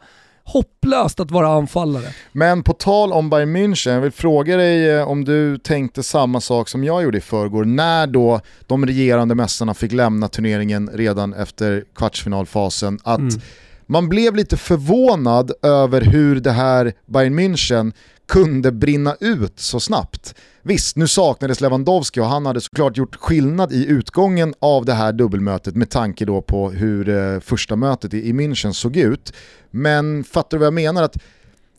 [0.53, 2.05] hopplöst att vara anfallare.
[2.33, 6.41] Men på tal om Bayern München, jag vill fråga dig eh, om du tänkte samma
[6.41, 11.35] sak som jag gjorde i förrgår när då de regerande mästarna fick lämna turneringen redan
[11.35, 12.99] efter kvartsfinalfasen.
[13.05, 13.41] Att mm.
[13.87, 17.93] man blev lite förvånad över hur det här Bayern München
[18.29, 20.35] kunde brinna ut så snabbt.
[20.69, 25.13] Visst, nu saknades Lewandowski och han hade såklart gjort skillnad i utgången av det här
[25.13, 29.33] dubbelmötet med tanke då på hur eh, första mötet i, i München såg ut.
[29.71, 31.03] Men fattar du vad jag menar?
[31.03, 31.17] Att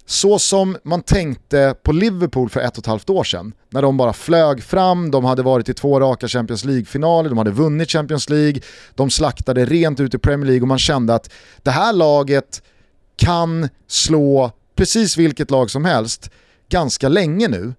[0.05, 3.97] så som man tänkte på Liverpool för ett och ett halvt år sedan, när de
[3.97, 8.29] bara flög fram, de hade varit i två raka Champions League-finaler, de hade vunnit Champions
[8.29, 8.61] League,
[8.95, 11.31] de slaktade rent ut i Premier League och man kände att
[11.63, 12.63] det här laget
[13.15, 16.29] kan slå precis vilket lag som helst
[16.69, 17.73] ganska länge nu.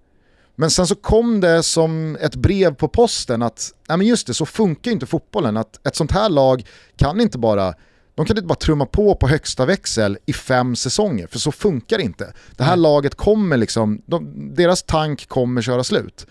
[0.55, 4.33] Men sen så kom det som ett brev på posten att, ja men just det,
[4.33, 5.57] så funkar inte fotbollen.
[5.57, 7.73] Att ett sånt här lag kan inte bara
[8.15, 11.97] de kan inte bara trumma på på högsta växel i fem säsonger, för så funkar
[11.97, 12.33] det inte.
[12.57, 12.81] Det här mm.
[12.81, 16.27] laget kommer liksom, de, deras tank kommer köra slut.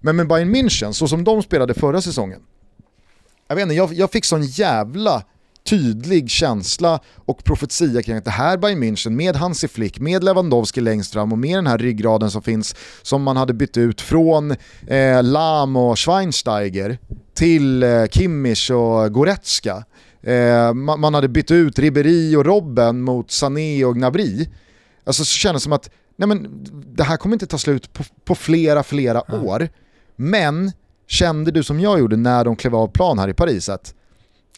[0.00, 2.40] Men med Bayern München, så som de spelade förra säsongen,
[3.48, 5.24] jag vet inte, jag, jag fick sån jävla
[5.66, 10.80] tydlig känsla och profetia kring att det här Bayern München med Hansi Flick, med Lewandowski
[10.80, 14.50] längst fram och med den här ryggraden som finns som man hade bytt ut från
[14.86, 16.98] eh, Lam och Schweinsteiger
[17.34, 19.84] till eh, Kimmich och Goretzka.
[20.22, 24.48] Eh, man, man, hade bytt ut Ribéry och Robben mot Sané och Gnabry.
[25.04, 28.04] Alltså så kändes det som att nej men, det här kommer inte ta slut på,
[28.24, 29.46] på flera, flera mm.
[29.46, 29.68] år.
[30.16, 30.72] Men
[31.06, 33.94] kände du som jag gjorde när de klev av plan här i Paris att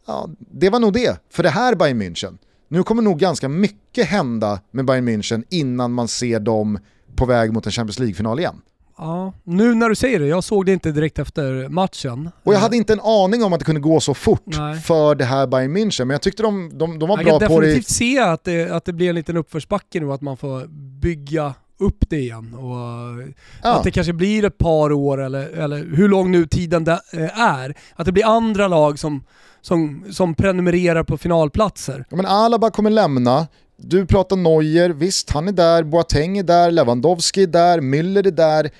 [0.09, 2.39] ja, det var nog det för det här Bayern München.
[2.69, 6.79] Nu kommer nog ganska mycket hända med Bayern München innan man ser dem
[7.17, 8.61] på väg mot en Champions League-final igen.
[8.99, 12.31] Ja, nu när du säger det, jag såg det inte direkt efter matchen.
[12.43, 14.81] Och jag hade inte en aning om att det kunde gå så fort Nej.
[14.81, 17.39] för det här Bayern München, men jag tyckte de, de, de var jag bra på
[17.39, 17.45] det.
[17.45, 20.37] Jag kan definitivt se att det, att det blir en liten uppförsbacke nu, att man
[20.37, 20.67] får
[21.01, 22.55] bygga upp det igen.
[22.55, 22.75] Och
[23.63, 23.77] ja.
[23.77, 27.41] Att det kanske blir ett par år, eller, eller hur lång nu tiden det eh,
[27.41, 27.75] är.
[27.95, 29.25] Att det blir andra lag som,
[29.69, 32.05] som, som prenumererar på finalplatser.
[32.11, 36.71] Ja, men Alaba kommer lämna, du pratar Neuer, visst han är där, Boateng är där,
[36.71, 38.71] Lewandowski är där, Müller är där.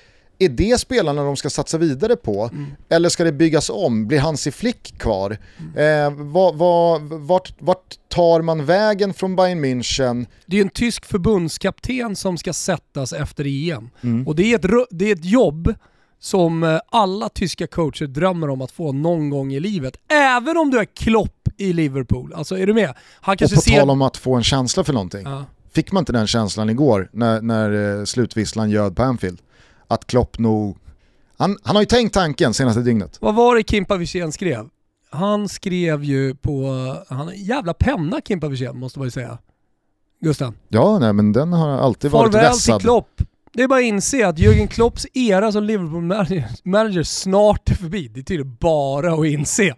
[0.41, 2.49] Är det spelarna de ska satsa vidare på?
[2.53, 2.65] Mm.
[2.89, 4.07] Eller ska det byggas om?
[4.07, 5.37] Blir Hansi Flick kvar?
[5.59, 6.05] Mm.
[6.05, 10.25] Eh, vad, vad, vart, vart, tar man vägen från Bayern München?
[10.45, 13.89] Det är en tysk förbundskapten som ska sättas efter EM.
[14.03, 14.27] Mm.
[14.27, 15.73] Och det är, ett, det är ett jobb
[16.19, 19.97] som eh, alla tyska coacher drömmer om att få någon gång i livet.
[20.07, 22.33] Även om du är Klopp i Liverpool.
[22.33, 22.93] Alltså är du med?
[23.21, 23.79] Han kanske och på ser...
[23.79, 25.23] tal om att få en känsla för någonting.
[25.23, 25.45] Ja.
[25.71, 29.41] Fick man inte den känslan igår när, när eh, slutvisslan ljöd på Anfield?
[29.87, 30.77] Att Klopp nog...
[31.37, 33.17] Han, han har ju tänkt tanken senaste dygnet.
[33.21, 34.69] Vad var det Kimpa Wirsén skrev?
[35.09, 36.73] Han skrev ju på...
[37.09, 39.37] Han har jävla penna Kimpa Wirsén måste man ju säga.
[40.21, 40.53] Gusten?
[40.67, 42.79] Ja, nej men den har alltid Farväl varit vässad.
[42.79, 43.21] till Klopp.
[43.53, 48.07] Det är bara att inse att Jürgen Klopps era som Liverpool-manager snart är förbi.
[48.07, 49.75] Det är tydligen bara att inse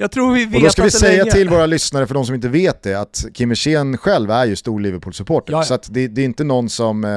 [0.00, 1.32] jag tror vi vet Och då ska vi säga länge.
[1.32, 4.56] till våra lyssnare, för de som inte vet det, att Kim Hirsén själv är ju
[4.56, 5.52] stor Liverpool-supporter.
[5.52, 5.78] Ja, ja.
[5.78, 7.10] Så det, det är inte någon som eh,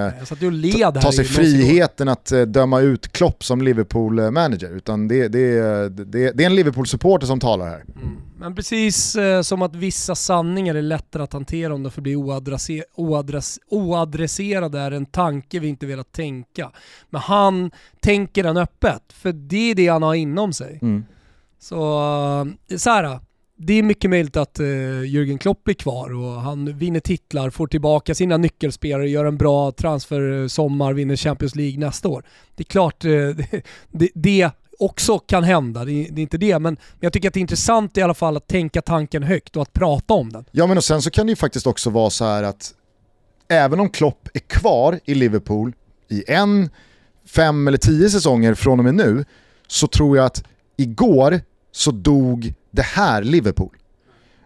[1.01, 5.49] tar sig friheten att eh, döma ut Klopp som Liverpool-manager, utan det, det,
[5.89, 7.83] det, det är en Liverpool-supporter som talar här.
[8.01, 8.17] Mm.
[8.39, 12.83] Men precis eh, som att vissa sanningar är lättare att hantera om de förblir oadresse-
[12.97, 16.71] oadress- oadresserade är en tanke vi inte velat tänka.
[17.09, 20.79] Men han tänker den öppet, för det är det han har inom sig.
[20.81, 21.03] Mm.
[21.61, 21.99] Så,
[22.69, 23.19] eh, så här, eh,
[23.63, 27.67] det är mycket möjligt att uh, Jürgen Klopp blir kvar och han vinner titlar, får
[27.67, 32.25] tillbaka sina nyckelspelare, gör en bra transfersommar, vinner Champions League nästa år.
[32.55, 33.11] Det är klart eh,
[33.91, 37.33] det, det också kan hända, det är, det är inte det, men jag tycker att
[37.33, 40.45] det är intressant i alla fall att tänka tanken högt och att prata om den.
[40.51, 42.73] Ja men och sen så kan det ju faktiskt också vara så här att
[43.47, 45.73] även om Klopp är kvar i Liverpool
[46.09, 46.69] i en,
[47.25, 49.25] fem eller tio säsonger från och med nu
[49.67, 50.43] så tror jag att
[50.77, 51.41] igår
[51.71, 53.75] så dog det här Liverpool.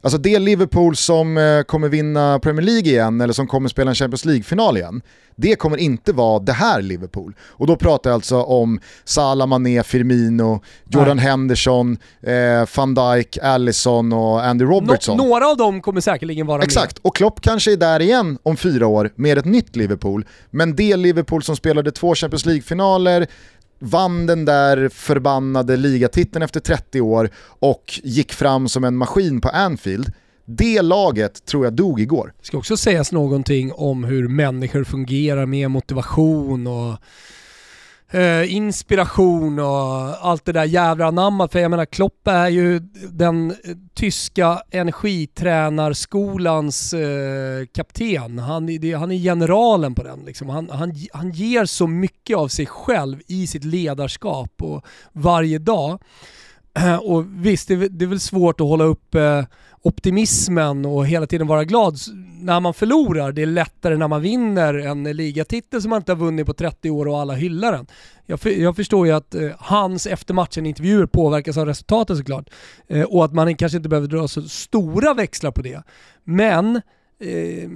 [0.02, 3.96] Alltså det Liverpool som eh, kommer vinna Premier League igen eller som kommer spela en
[3.96, 5.02] Champions League-final igen,
[5.36, 7.36] det kommer inte vara det här Liverpool.
[7.42, 14.14] Och då pratar jag alltså om Salah, Mané, Firmino, Jordan Henderson, eh, van Dijk, Allison
[14.14, 15.18] och Andy Robertson.
[15.18, 18.58] Nå- några av dem kommer säkerligen vara Exakt, och Klopp kanske är där igen om
[18.58, 20.26] fyra år med ett nytt Liverpool.
[20.52, 23.28] Men det Liverpool som spelade två Champions League-finaler,
[23.80, 29.50] vann den där förbannade ligatiteln efter 30 år och gick fram som en maskin på
[29.50, 30.12] Anfield.
[30.46, 32.34] Det laget tror jag dog igår.
[32.40, 36.98] Det ska också sägas någonting om hur människor fungerar med motivation och
[38.12, 41.52] eh, inspiration och allt det där jävla namnet.
[41.52, 42.80] För jag menar Klopp är ju
[43.12, 43.56] den
[43.94, 48.39] tyska energitränarskolans eh, kapten.
[48.39, 50.20] Han, är- det- han är generalen på den.
[50.26, 50.50] Liksom.
[50.50, 56.02] Han, han, han ger så mycket av sig själv i sitt ledarskap och varje dag.
[57.02, 59.44] Och visst, det är, väl- det är väl svårt att hålla upp eh,
[59.86, 61.98] optimismen och hela tiden vara glad
[62.41, 63.32] när man förlorar.
[63.32, 66.89] Det är lättare när man vinner en ligatitel som man inte har vunnit på 30
[66.89, 67.88] år och alla hyllar den.
[68.26, 72.50] Jag, för, jag förstår ju att eh, hans efter matchen-intervjuer påverkas av resultatet såklart.
[72.88, 75.84] Eh, och att man kanske inte behöver dra så stora växlar på det.
[76.24, 76.76] Men
[77.19, 77.69] eh,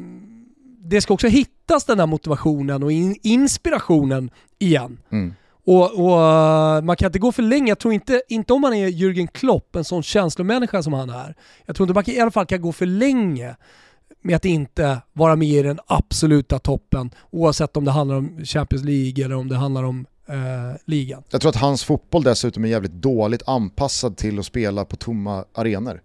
[0.80, 4.98] det ska också hittas den här motivationen och in, inspirationen igen.
[5.12, 5.34] Mm.
[5.69, 7.67] Och, och eh, man kan inte gå för länge.
[7.71, 11.36] Jag tror inte, inte om man är Jürgen Klopp, en sån känslomänniska som han är.
[11.65, 13.55] Jag tror inte man kan, i alla fall kan gå för länge
[14.21, 18.86] med att inte vara med i den absoluta toppen oavsett om det handlar om Champions
[18.86, 20.36] League eller om det handlar om eh,
[20.86, 21.23] ligan.
[21.29, 25.45] Jag tror att hans fotboll dessutom är jävligt dåligt anpassad till att spela på tomma
[25.53, 26.01] arenor.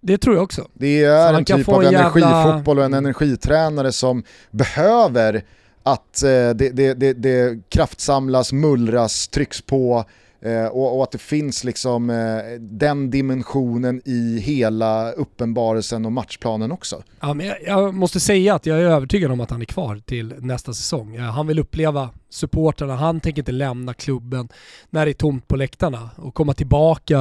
[0.00, 0.68] Det tror jag också.
[0.74, 5.44] Det är en typ av en jävla- energifotboll och en energitränare som behöver
[5.86, 10.04] att eh, det, det, det, det kraftsamlas, mullras, trycks på
[10.40, 16.72] eh, och, och att det finns liksom eh, den dimensionen i hela uppenbarelsen och matchplanen
[16.72, 17.02] också.
[17.20, 20.02] Ja, men jag, jag måste säga att jag är övertygad om att han är kvar
[20.04, 21.16] till nästa säsong.
[21.16, 24.48] Eh, han vill uppleva supportrarna, han tänker inte lämna klubben
[24.90, 27.18] när det är tomt på läktarna och komma tillbaka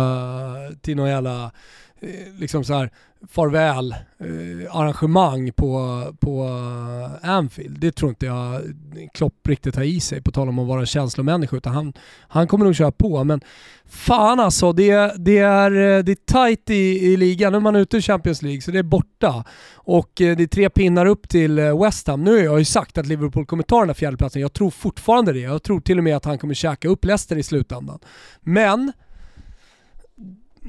[0.82, 1.52] till någon jävla
[2.00, 2.90] Eh, liksom så här
[3.28, 6.46] farväl eh, arrangemang på, på
[7.24, 7.80] eh, Anfield.
[7.80, 8.62] Det tror inte jag
[9.14, 11.94] Klopp riktigt har i sig på tal om att vara en känslomänniska utan han,
[12.28, 13.24] han kommer nog köra på.
[13.24, 13.42] Men
[13.86, 17.52] fan alltså, det, det, är, eh, det är tight i, i ligan.
[17.52, 19.44] Nu är man ute ur Champions League så det är borta.
[19.74, 22.24] Och det är tre pinnar upp till West Ham.
[22.24, 24.42] Nu har jag ju sagt att Liverpool kommer ta den här fjärdeplatsen.
[24.42, 25.40] Jag tror fortfarande det.
[25.40, 28.00] Jag tror till och med att han kommer käka upp Leicester i slutändan.
[28.42, 28.92] Men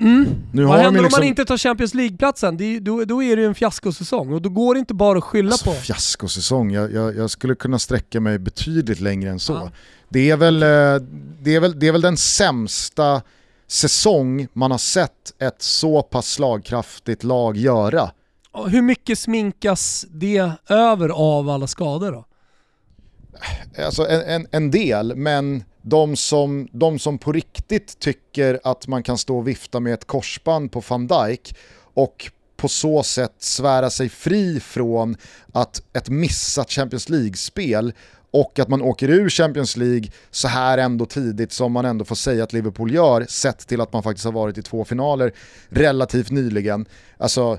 [0.00, 0.34] Mm.
[0.52, 2.84] Nu Vad händer ju om liksom- man inte tar Champions League-platsen?
[2.84, 5.50] Då, då är det ju en fiaskosäsong och då går det inte bara att skylla
[5.52, 5.72] Alltså, på.
[5.76, 9.52] fiaskosäsong, jag, jag, jag skulle kunna sträcka mig betydligt längre än så.
[9.52, 9.70] Ja.
[10.08, 10.68] Det, är väl, eh,
[11.42, 13.22] det, är väl, det är väl den sämsta
[13.68, 18.10] säsong man har sett ett så pass slagkraftigt lag göra.
[18.68, 22.24] Hur mycket sminkas det över av alla skador då?
[23.84, 29.02] Alltså en, en, en del, men de som, de som på riktigt tycker att man
[29.02, 31.56] kan stå och vifta med ett korsband på van Dijk
[31.94, 35.16] och på så sätt svära sig fri från
[35.52, 37.92] att ett missat Champions League-spel
[38.30, 42.16] och att man åker ur Champions League så här ändå tidigt som man ändå får
[42.16, 45.32] säga att Liverpool gör, sett till att man faktiskt har varit i två finaler
[45.68, 46.86] relativt nyligen.
[47.16, 47.58] Alltså,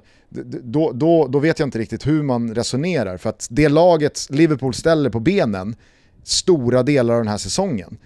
[0.63, 4.73] då, då, då vet jag inte riktigt hur man resonerar, för att det laget Liverpool
[4.73, 5.75] ställer på benen
[6.23, 7.97] stora delar av den här säsongen.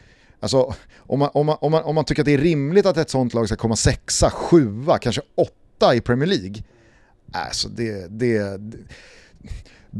[0.43, 2.97] Alltså, om, man, om, man, om, man, om man tycker att det är rimligt att
[2.97, 6.55] ett sånt lag ska komma sexa, sjua, kanske åtta i Premier League,
[7.31, 8.77] alltså det, det, det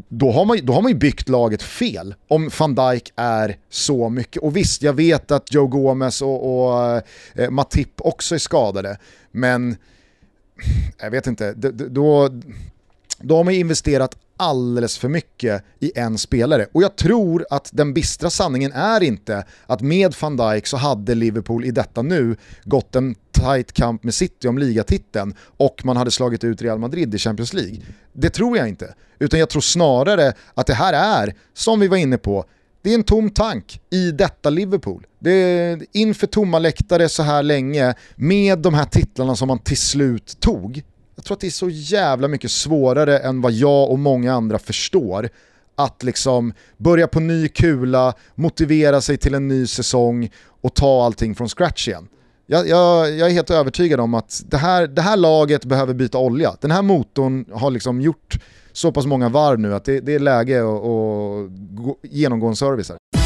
[0.09, 3.57] då har, man, ju- då har man ju byggt laget fel om van Dijk är
[3.69, 4.41] så mycket.
[4.43, 7.01] Och visst, jag vet att Joe Gomez och, och
[7.35, 8.97] eh, Matip också är skadade,
[9.31, 9.75] men
[11.01, 12.29] jag vet inte, då,
[13.19, 16.67] då har man ju investerat alldeles för mycket i en spelare.
[16.71, 21.15] Och jag tror att den bistra sanningen är inte att med van Dijk så hade
[21.15, 26.11] Liverpool i detta nu gått en tight kamp med City om ligatiteln och man hade
[26.11, 27.77] slagit ut Real Madrid i Champions League.
[28.13, 28.93] Det tror jag inte.
[29.19, 32.45] Utan jag tror snarare att det här är, som vi var inne på,
[32.81, 35.07] det är en tom tank i detta Liverpool.
[35.19, 39.77] Det är inför tomma läktare så här länge med de här titlarna som man till
[39.77, 40.83] slut tog
[41.21, 44.59] jag tror att det är så jävla mycket svårare än vad jag och många andra
[44.59, 45.29] förstår
[45.75, 50.29] att liksom börja på ny kula, motivera sig till en ny säsong
[50.61, 52.07] och ta allting från scratch igen.
[52.45, 56.17] Jag, jag, jag, är helt övertygad om att det här, det här laget behöver byta
[56.17, 56.55] olja.
[56.61, 58.39] Den här motorn har liksom gjort
[58.71, 62.89] så pass många varv nu att det, det är läge att, att genomgå en service
[62.89, 63.20] här.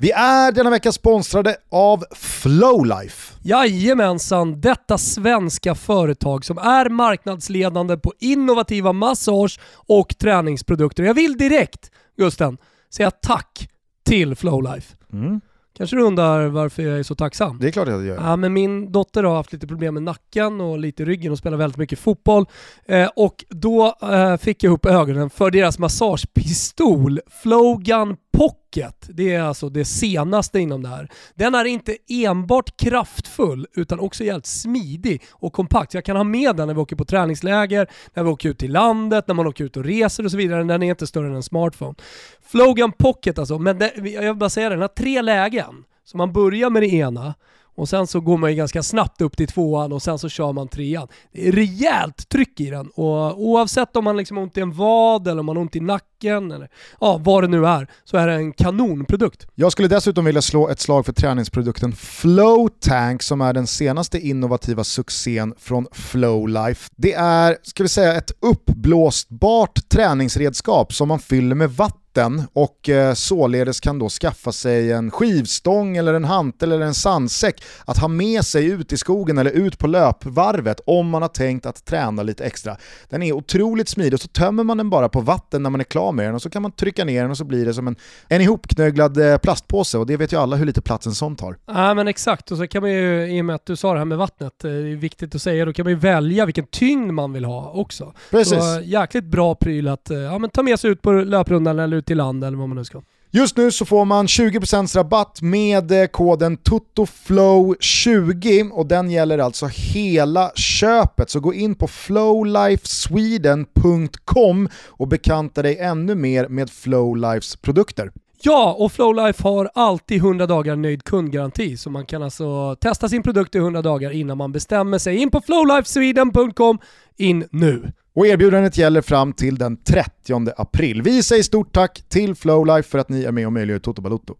[0.00, 3.34] Vi är denna vecka sponsrade av Flowlife.
[3.42, 11.02] Jajamensan, detta svenska företag som är marknadsledande på innovativa massage och träningsprodukter.
[11.02, 12.58] Jag vill direkt, Gusten,
[12.90, 13.70] säga tack
[14.04, 14.96] till Flowlife.
[15.12, 15.40] Mm.
[15.78, 17.58] Kanske du undrar varför jag är så tacksam?
[17.58, 18.16] Det är klart att jag gör.
[18.16, 21.38] Ja, men min dotter har haft lite problem med nacken och lite i ryggen och
[21.38, 22.46] spelar väldigt mycket fotboll.
[22.86, 29.08] Eh, och då eh, fick jag upp ögonen för deras massagepistol, Flogan Pocket.
[29.08, 31.08] Det är alltså det senaste inom det här.
[31.34, 35.94] Den är inte enbart kraftfull utan också jävligt smidig och kompakt.
[35.94, 38.72] Jag kan ha med den när vi åker på träningsläger, när vi åker ut till
[38.72, 40.64] landet, när man åker ut och reser och så vidare.
[40.64, 41.94] Den är inte större än en smartphone.
[42.42, 45.84] Flogan Pocket alltså, men det, jag vill bara säga det, den har tre lägen.
[46.04, 47.34] Så man börjar med det ena
[47.78, 50.52] och sen så går man ju ganska snabbt upp till tvåan och sen så kör
[50.52, 51.08] man trean.
[51.32, 54.72] Det är rejält tryck i den och oavsett om man liksom har ont i en
[54.72, 56.68] vad eller om man har ont i nacken eller
[57.00, 59.46] ja, vad det nu är, så är det en kanonprodukt.
[59.54, 64.18] Jag skulle dessutom vilja slå ett slag för träningsprodukten Flow Tank som är den senaste
[64.18, 66.90] innovativa succén från Flowlife.
[66.96, 72.88] Det är, ska vi säga, ett uppblåsbart träningsredskap som man fyller med vatten vatten och
[72.88, 77.98] eh, således kan då skaffa sig en skivstång eller en hantel eller en sandsäck att
[77.98, 81.84] ha med sig ut i skogen eller ut på löpvarvet om man har tänkt att
[81.84, 82.76] träna lite extra.
[83.08, 85.84] Den är otroligt smidig och så tömmer man den bara på vatten när man är
[85.84, 87.86] klar med den och så kan man trycka ner den och så blir det som
[87.86, 87.96] en,
[88.28, 91.56] en ihopknögglad eh, plastpåse och det vet ju alla hur lite plats en sån tar.
[91.66, 93.98] Ja men exakt och så kan man ju, i och med att du sa det
[93.98, 96.66] här med vattnet, eh, det är viktigt att säga, då kan man ju välja vilken
[96.66, 98.12] tyngd man vill ha också.
[98.30, 98.58] Precis.
[98.58, 102.07] Så jäkligt bra pryl att ja, men ta med sig ut på löprundan eller ut
[102.08, 103.02] till land eller vad man nu ska.
[103.30, 109.66] Just nu så får man 20% rabatt med eh, koden TOTOFLOW20 och den gäller alltså
[109.66, 111.30] hela köpet.
[111.30, 118.12] Så gå in på flowlifesweden.com och bekanta dig ännu mer med Flowlifes produkter.
[118.42, 123.22] Ja, och Flowlife har alltid 100 dagar nöjd kundgaranti så man kan alltså testa sin
[123.22, 125.16] produkt i 100 dagar innan man bestämmer sig.
[125.16, 126.78] In på flowlifesweden.com,
[127.16, 127.92] in nu!
[128.18, 131.02] Och erbjudandet gäller fram till den 30 april.
[131.02, 134.34] Vi säger stort tack till Flowlife för att ni är med och möjliggör Toto Balotto.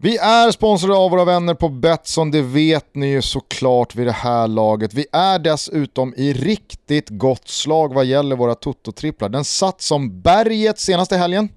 [0.00, 4.12] Vi är sponsrade av våra vänner på Betsson, det vet ni ju såklart vid det
[4.12, 4.94] här laget.
[4.94, 9.28] Vi är dessutom i riktigt gott slag vad gäller våra Toto-tripplar.
[9.28, 11.48] Den satt som berget senaste helgen.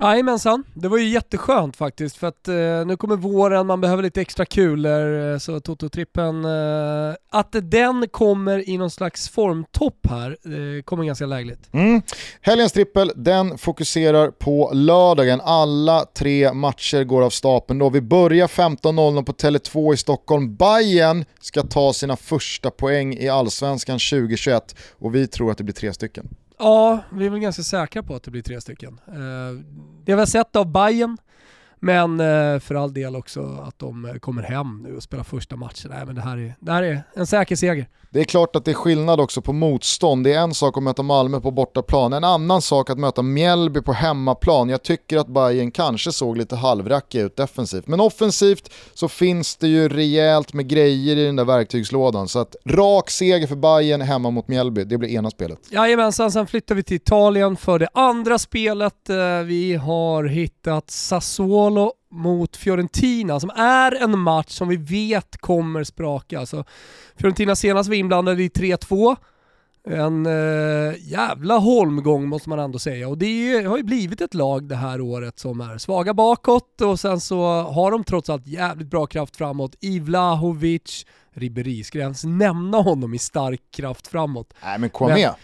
[0.00, 2.54] Jajamensan, det var ju jätteskönt faktiskt för att eh,
[2.86, 8.68] nu kommer våren, man behöver lite extra kulor, eh, så Toto-trippen, eh, att den kommer
[8.68, 11.68] i någon slags formtopp här eh, kommer ganska lägligt.
[11.72, 12.02] Mm.
[12.40, 15.40] Helgens trippel, den fokuserar på lördagen.
[15.44, 17.90] Alla tre matcher går av stapeln då.
[17.90, 20.56] Vi börjar 15.00 på Tele2 i Stockholm.
[20.56, 25.74] Bayern ska ta sina första poäng i Allsvenskan 2021 och vi tror att det blir
[25.74, 26.28] tre stycken.
[26.58, 29.00] Ja, vi är väl ganska säkra på att det blir tre stycken.
[29.06, 29.64] Eh,
[30.04, 31.16] det vi har sett av Bayern
[31.80, 35.56] men eh, för all del också att de eh, kommer hem nu och spelar första
[35.56, 35.90] matchen.
[35.94, 37.86] Nej, men det, här är, det här är en säker seger.
[38.10, 40.24] Det är klart att det är skillnad också på motstånd.
[40.24, 43.82] Det är en sak att möta Malmö på bortaplan, en annan sak att möta Mjällby
[43.82, 44.68] på hemmaplan.
[44.68, 47.86] Jag tycker att Bayern kanske såg lite halvrackiga ut defensivt.
[47.86, 52.28] Men offensivt så finns det ju rejält med grejer i den där verktygslådan.
[52.28, 55.58] Så att rak seger för Bayern hemma mot Mjällby, det blir ena spelet.
[55.70, 59.10] Jajamensan, sen flyttar vi till Italien för det andra spelet.
[59.10, 61.65] Eh, vi har hittat Sassuolo
[62.10, 66.40] mot Fiorentina som är en match som vi vet kommer spraka.
[66.40, 66.64] Alltså,
[67.16, 69.16] Fiorentina senast var inblandade i 3-2.
[69.88, 74.34] En äh, jävla holmgång måste man ändå säga och det ju, har ju blivit ett
[74.34, 78.46] lag det här året som är svaga bakåt och sen så har de trots allt
[78.46, 79.76] jävligt bra kraft framåt.
[79.80, 84.54] Ivlahovic, Ribéry, ska jag ens nämna honom i stark kraft framåt?
[84.62, 85.34] Nej men kom med.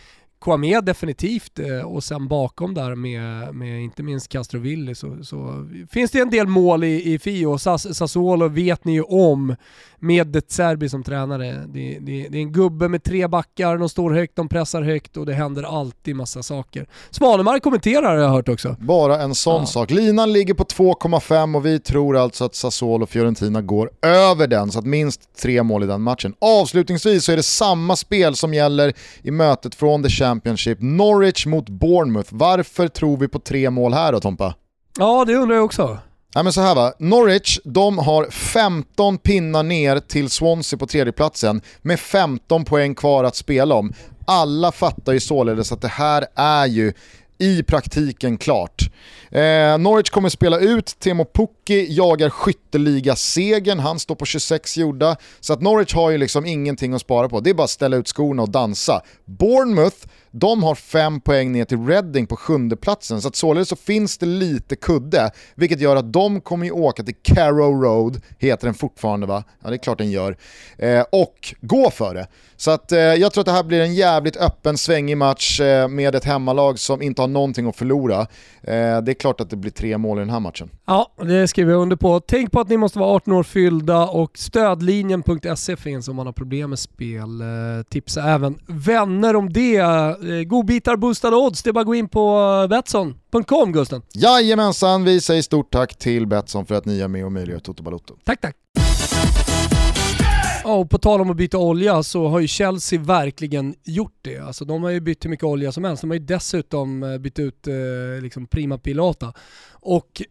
[0.42, 6.10] Kouame definitivt eh, och sen bakom där med, med inte minst Castrovilli så, så finns
[6.10, 7.58] det en del mål i, i Fio.
[7.58, 9.56] Sass, Sassuolo vet ni ju om
[10.02, 11.66] med De Zerbi som tränare.
[11.66, 15.16] Det, det, det, är en gubbe med tre backar, de står högt, de pressar högt
[15.16, 16.86] och det händer alltid massa saker.
[17.10, 18.76] Svanemark kommenterar har jag hört också.
[18.80, 19.66] Bara en sån ja.
[19.66, 19.90] sak.
[19.90, 24.72] Linan ligger på 2,5 och vi tror alltså att Sassuolo och Fiorentina går över den,
[24.72, 26.34] så att minst tre mål i den matchen.
[26.38, 31.68] Avslutningsvis så är det samma spel som gäller i mötet från The Championship, Norwich mot
[31.68, 32.28] Bournemouth.
[32.32, 34.54] Varför tror vi på tre mål här då Tompa?
[34.98, 35.98] Ja, det undrar jag också.
[36.34, 41.60] Nej men så här va, Norwich de har 15 pinnar ner till Swansea på tredjeplatsen
[41.82, 43.92] med 15 poäng kvar att spela om.
[44.26, 46.92] Alla fattar ju således att det här är ju
[47.38, 48.82] i praktiken klart.
[49.30, 55.16] Eh, Norwich kommer spela ut, Temo Pukki jagar skytteliga-segern, han står på 26 gjorda.
[55.40, 57.96] Så att Norwich har ju liksom ingenting att spara på, det är bara att ställa
[57.96, 59.02] ut skorna och dansa.
[59.24, 59.96] Bournemouth,
[60.32, 64.18] de har fem poäng ner till Reading på sjunde platsen så att således så finns
[64.18, 68.74] det lite kudde, vilket gör att de kommer ju åka till Carrow Road, heter den
[68.74, 69.44] fortfarande va?
[69.62, 70.36] Ja det är klart den gör.
[70.78, 72.26] Eh, och gå för det.
[72.62, 75.88] Så att, eh, jag tror att det här blir en jävligt öppen, svängig match eh,
[75.88, 78.20] med ett hemmalag som inte har någonting att förlora.
[78.20, 78.26] Eh,
[79.02, 80.70] det är klart att det blir tre mål i den här matchen.
[80.86, 82.20] Ja, det skriver jag under på.
[82.20, 86.32] Tänk på att ni måste vara 18 år fyllda och stödlinjen.se finns om man har
[86.32, 87.40] problem med spel.
[87.40, 87.46] Eh,
[87.88, 89.80] tipsa även vänner om det.
[90.22, 94.02] Eh, godbitar, boostade odds, det är bara att gå in på Betsson.com Gusten.
[94.14, 97.82] Jajamensan, vi säger stort tack till Betsson för att ni är med och möjliggör Toto
[97.82, 98.14] Balotto.
[98.24, 98.56] Tack tack.
[100.64, 104.38] Ja, och på tal om att byta olja så har ju Chelsea verkligen gjort det.
[104.38, 106.00] Alltså, de har ju bytt hur mycket olja som helst.
[106.00, 107.74] De har ju dessutom eh, bytt ut eh,
[108.22, 109.32] liksom Prima Pilata.
[109.70, 110.22] Och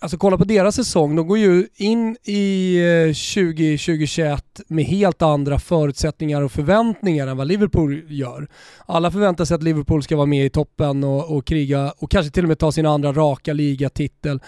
[0.00, 5.58] alltså kolla på deras säsong, de går ju in i eh, 2021 med helt andra
[5.58, 8.48] förutsättningar och förväntningar än vad Liverpool gör.
[8.86, 12.32] Alla förväntar sig att Liverpool ska vara med i toppen och, och kriga och kanske
[12.32, 14.40] till och med ta sin andra raka ligatitel.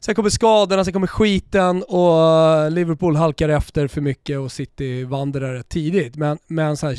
[0.00, 5.04] Sen kommer skadorna, sen kommer skiten och eh, Liverpool halkar efter för mycket och City
[5.04, 6.16] vandrar rätt tidigt.
[6.16, 6.98] Men, men så här,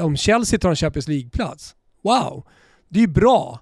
[0.00, 1.74] om Chelsea tar en Champions League-plats,
[2.04, 2.44] wow,
[2.88, 3.60] det är ju bra.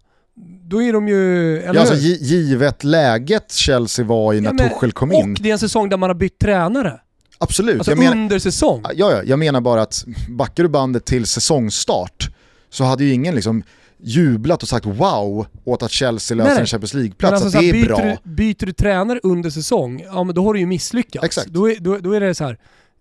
[0.62, 1.59] Då är de ju...
[1.59, 5.32] Eller ja, alltså, givet läget Chelsea var i när ja, Tuchel kom in.
[5.32, 7.01] Och det är en säsong där man har bytt tränare.
[7.38, 7.78] Absolut.
[7.78, 8.82] Alltså jag menar, under säsong.
[8.84, 12.30] Ja, ja, jag menar bara att backar du bandet till säsongstart
[12.70, 13.62] så hade ju ingen liksom
[14.03, 17.43] jublat och sagt wow åt att Chelsea löser en Champions League-plats.
[17.43, 18.16] Alltså, det är byter bra.
[18.24, 21.24] Du, byter du tränare under säsong, ja men då har du ju misslyckats.
[21.24, 21.49] Exakt.
[21.49, 22.59] Då, är, då, då är det så här.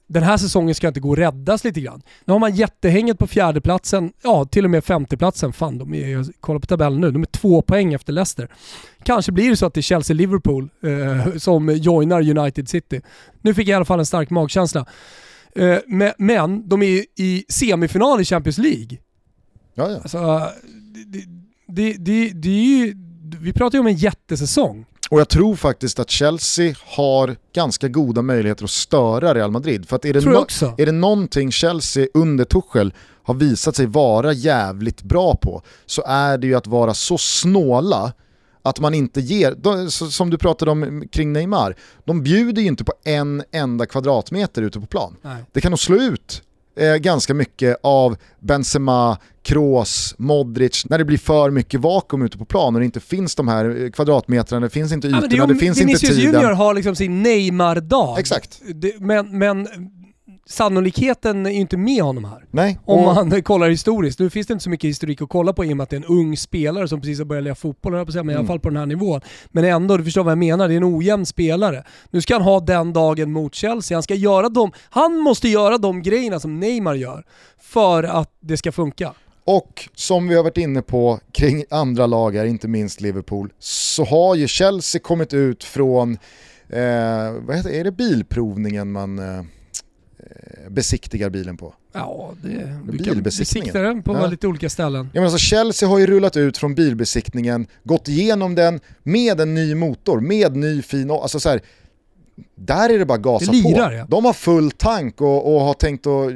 [0.09, 2.01] Den här säsongen ska inte gå att räddas lite grann.
[2.25, 5.53] Nu har man jättehänget på fjärdeplatsen, ja till och med femteplatsen.
[5.53, 8.49] Fan, de är, jag kollar på tabellen nu, de är två poäng efter Leicester.
[9.03, 13.01] Kanske blir det så att det är Chelsea-Liverpool eh, som joinar United City.
[13.41, 14.85] Nu fick jag i alla fall en stark magkänsla.
[15.55, 18.97] Eh, men, men de är i semifinal i Champions League.
[19.73, 19.97] Ja, ja.
[19.97, 20.49] Alltså,
[21.05, 21.23] det,
[21.67, 22.93] det, det, det är ju,
[23.41, 24.85] vi pratar ju om en jättesäsong.
[25.09, 29.89] Och jag tror faktiskt att Chelsea har ganska goda möjligheter att störa Real Madrid.
[29.89, 30.45] För att är det, no
[30.77, 36.37] är det någonting Chelsea under Tuchel har visat sig vara jävligt bra på så är
[36.37, 38.13] det ju att vara så snåla
[38.63, 41.75] att man inte ger, som du pratade om kring Neymar,
[42.05, 45.15] de bjuder ju inte på en enda kvadratmeter ute på plan.
[45.21, 45.43] Nej.
[45.51, 46.41] Det kan nog slå ut
[46.75, 52.45] eh, ganska mycket av Benzema, Kroos, Modric, när det blir för mycket vakuum ute på
[52.45, 55.53] plan och det inte finns de här eh, kvadratmetrarna, det finns inte ytorna, ja, det,
[55.53, 56.41] det, finns Vinicius inte tiden.
[56.41, 58.19] Junior har liksom sin Neymar-dag.
[58.19, 58.61] Exakt.
[58.99, 59.67] men, men
[60.49, 62.45] sannolikheten är ju inte med honom här.
[62.51, 62.79] Nej.
[62.85, 64.19] Om man kollar historiskt.
[64.19, 65.95] Nu finns det inte så mycket historik att kolla på i och med att det
[65.95, 68.39] är en ung spelare som precis har börjat lira fotboll, på säga, men i alla
[68.39, 68.47] mm.
[68.47, 69.21] fall på den här nivån.
[69.51, 71.83] Men ändå, du förstår vad jag menar, det är en ojämn spelare.
[72.09, 73.95] Nu ska han ha den dagen mot Chelsea.
[73.95, 77.23] Han, ska göra dem, han måste göra de grejerna som Neymar gör
[77.61, 79.13] för att det ska funka.
[79.43, 84.35] Och som vi har varit inne på kring andra lagar, inte minst Liverpool, så har
[84.35, 86.17] ju Chelsea kommit ut från,
[86.69, 89.43] eh, vad heter, är det bilprovningen man eh,
[90.69, 91.73] besiktigar bilen på?
[91.93, 93.73] Ja, det bilbesiktningen.
[93.73, 94.27] den på ja.
[94.27, 95.09] lite olika ställen.
[95.13, 99.53] Ja, men alltså Chelsea har ju rullat ut från bilbesiktningen, gått igenom den med en
[99.53, 101.61] ny motor, med ny fin, alltså så här,
[102.55, 103.95] där är det bara gasa lirar, på.
[103.95, 104.05] Ja.
[104.09, 106.31] De har full tank och, och, har tänkt att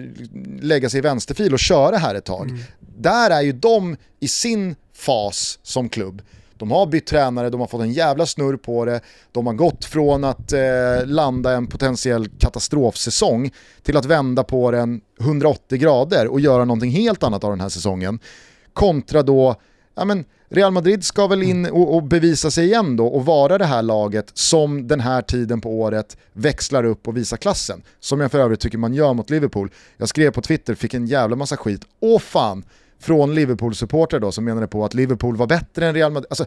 [0.62, 2.50] lägga sig i vänsterfil och köra här ett tag.
[2.50, 2.62] Mm.
[2.98, 6.22] Där är ju de i sin fas som klubb.
[6.64, 9.02] De har bytt tränare, de har fått en jävla snurr på det,
[9.32, 13.52] de har gått från att eh, landa en potentiell katastrofsäsong
[13.82, 17.70] till att vända på den 180 grader och göra någonting helt annat av den här
[17.70, 18.20] säsongen.
[18.74, 19.56] Kontra då,
[19.96, 23.58] ja men Real Madrid ska väl in och, och, bevisa sig igen då och vara
[23.58, 27.84] det här laget som den här tiden på året växlar upp och visar klassen.
[28.00, 29.72] Som jag för övrigt tycker man gör mot Liverpool.
[29.98, 31.82] Jag skrev på Twitter, fick en jävla massa skit.
[32.00, 32.64] Åh fan,
[33.04, 36.28] från Liverpool-supportrar då som menade på att Liverpool var bättre än Real Madrid.
[36.30, 36.46] Alltså,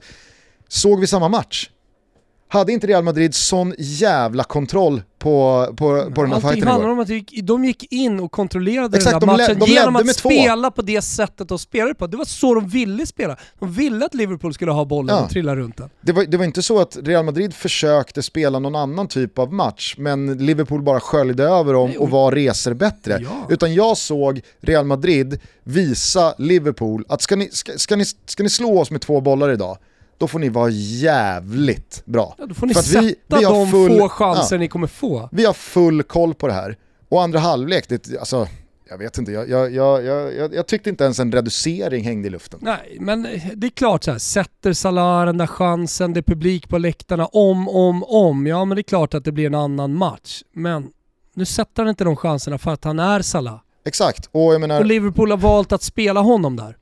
[0.69, 1.71] såg vi samma match?
[2.49, 6.99] Hade inte Real Madrid sån jävla kontroll på, på, på den här fighten handlar om
[6.99, 7.09] att
[7.42, 10.28] de gick in och kontrollerade Exakt, den här de matchen de genom att två.
[10.28, 12.07] spela på det sättet de spelade på.
[12.07, 13.36] Det var så de ville spela.
[13.59, 15.24] De ville att Liverpool skulle ha bollen Ja.
[15.24, 15.90] och trilla runt den.
[16.01, 19.53] Det var, det var inte så att Real Madrid försökte spela någon annan typ av
[19.53, 23.18] match, men Liverpool bara sköljde över dem Nej, och och- var reser bättre.
[23.22, 23.47] Ja.
[23.49, 28.51] Utan jag såg Real Madrid visa Liverpool att ska ni, ska, ska, ni, ska ni
[28.51, 29.78] slå oss med två bollar idag,
[30.19, 32.35] då får ni vara jävligt bra.
[32.39, 34.61] Ja, då får ni För sätta vi- vi har de full- få chanser ja.
[34.61, 35.29] ni kommer få.
[35.33, 36.77] Vi har full koll på det här.
[37.09, 38.49] Och andra halvlek, det, alltså,
[38.89, 42.31] jag vet inte, jag, jag, jag, jag, jag tyckte inte ens en reducering hängde i
[42.31, 42.59] luften.
[42.62, 43.23] Nej, men
[43.55, 44.19] det är klart så här.
[44.19, 48.47] sätter Salah den där chansen, det är publik på läktarna om, om, om.
[48.47, 50.43] Ja men det är klart att det blir en annan match.
[50.53, 50.87] Men
[51.35, 53.59] nu sätter han inte de chanserna för att han är Salah.
[53.85, 54.79] Exakt, och jag menar...
[54.81, 56.77] Och Liverpool har valt att spela honom där.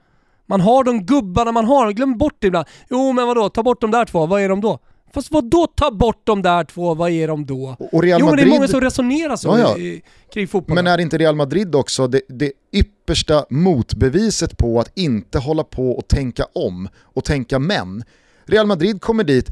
[0.47, 2.66] Man har de gubbarna man har, glöm bort det ibland.
[2.90, 4.78] Jo men vadå, ta bort de där två, vad är de då?
[5.14, 7.76] Fast vadå ta bort de där två, vad är de då?
[7.92, 9.78] Och Real jo men det är många som resonerar så Ja, ja.
[9.78, 10.74] i, kring fotboll.
[10.74, 15.90] Men är inte Real Madrid också det, det yppersta motbeviset på att inte hålla på
[15.90, 18.05] och tänka om och tänka men?
[18.47, 19.51] Real Madrid kommer dit,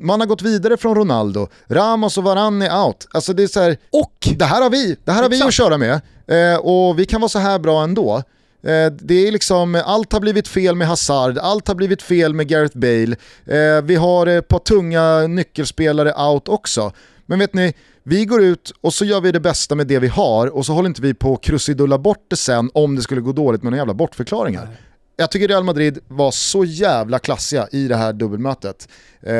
[0.00, 3.06] man har gått vidare från Ronaldo, Ramos och Varane är out.
[3.12, 5.54] Alltså det är så här, och det här har vi, det här har vi att
[5.54, 8.22] köra med eh, och vi kan vara så här bra ändå.
[8.64, 12.48] Eh, det är liksom, allt har blivit fel med Hazard, allt har blivit fel med
[12.48, 16.92] Gareth Bale, eh, vi har ett par tunga nyckelspelare out också.
[17.26, 20.08] Men vet ni, vi går ut och så gör vi det bästa med det vi
[20.08, 23.20] har och så håller inte vi på att krusidulla bort det sen om det skulle
[23.20, 24.68] gå dåligt med några jävla bortförklaringar.
[25.16, 28.88] Jag tycker Real Madrid var så jävla klassiga i det här dubbelmötet.
[29.22, 29.34] Eh,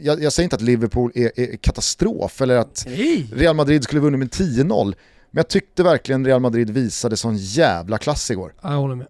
[0.00, 3.26] jag, jag säger inte att Liverpool är, är katastrof eller att Nej.
[3.36, 4.94] Real Madrid skulle vunnit med 10-0.
[5.34, 8.54] Men jag tyckte verkligen Real Madrid visade sån jävla klass igår.
[8.62, 9.06] Ja, Jag håller med.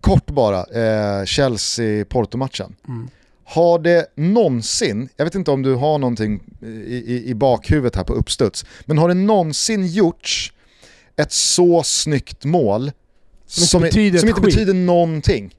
[0.00, 2.74] Kort bara, eh, Chelsea-Porto-matchen.
[2.88, 3.08] Mm.
[3.44, 8.04] Har det någonsin, jag vet inte om du har någonting i, i, i bakhuvudet här
[8.04, 10.52] på uppstuds, men har det någonsin gjorts
[11.16, 12.92] ett så snyggt mål
[13.46, 14.54] Som inte som, betyder som inte skit.
[14.54, 15.54] betyder någonting?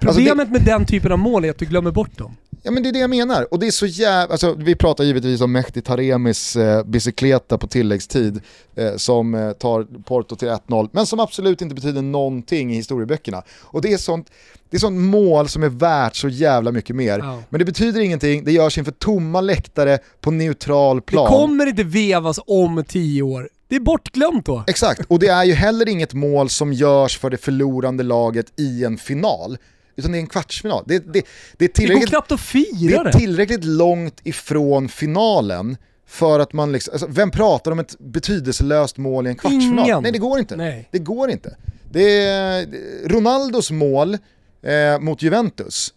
[0.00, 2.36] Problemet med den typen av mål är att du glömmer bort dem.
[2.66, 5.04] Ja men det är det jag menar, och det är så jävla, alltså, vi pratar
[5.04, 8.40] givetvis om Mehdi Taremis eh, bicykleta på tilläggstid
[8.74, 13.42] eh, som eh, tar Porto till 1-0, men som absolut inte betyder någonting i historieböckerna.
[13.62, 14.30] Och det är sånt,
[14.70, 17.18] det är sånt mål som är värt så jävla mycket mer.
[17.18, 17.42] Ja.
[17.48, 21.26] Men det betyder ingenting, det görs inför tomma läktare på neutral Det plan.
[21.26, 23.48] kommer inte vevas om tio år.
[23.68, 24.64] Det är bortglömt då.
[24.66, 28.84] Exakt, och det är ju heller inget mål som görs för det förlorande laget i
[28.84, 29.56] en final,
[29.96, 30.84] utan det är en kvartsfinal.
[30.86, 31.22] Det, det, det är
[31.56, 33.12] Det går tillräckligt knappt att Det fira är det.
[33.12, 35.76] tillräckligt långt ifrån finalen
[36.06, 39.84] för att man liksom, alltså, vem pratar om ett betydelselöst mål i en kvartsfinal?
[39.86, 40.02] Ingen.
[40.02, 40.56] Nej det går inte.
[40.56, 40.88] Nej.
[40.92, 41.56] Det går inte.
[41.92, 42.66] Det är
[43.08, 44.14] Ronaldos mål
[44.62, 45.94] eh, mot Juventus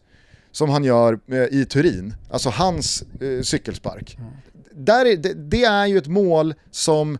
[0.52, 4.18] som han gör eh, i Turin, alltså hans eh, cykelspark.
[4.72, 7.18] Där är, det, det är ju ett mål som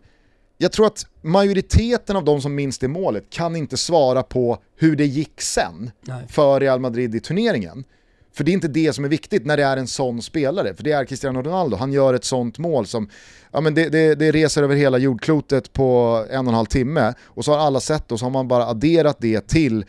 [0.62, 4.96] jag tror att majoriteten av de som minns det målet kan inte svara på hur
[4.96, 6.24] det gick sen Nej.
[6.28, 7.84] för Real Madrid i turneringen.
[8.32, 10.84] För det är inte det som är viktigt när det är en sån spelare, för
[10.84, 11.76] det är Cristiano Ronaldo.
[11.76, 13.08] Han gör ett sånt mål som,
[13.52, 17.14] ja men det, det, det reser över hela jordklotet på en och en halv timme
[17.22, 19.84] och så har alla sett det och så har man bara adderat det till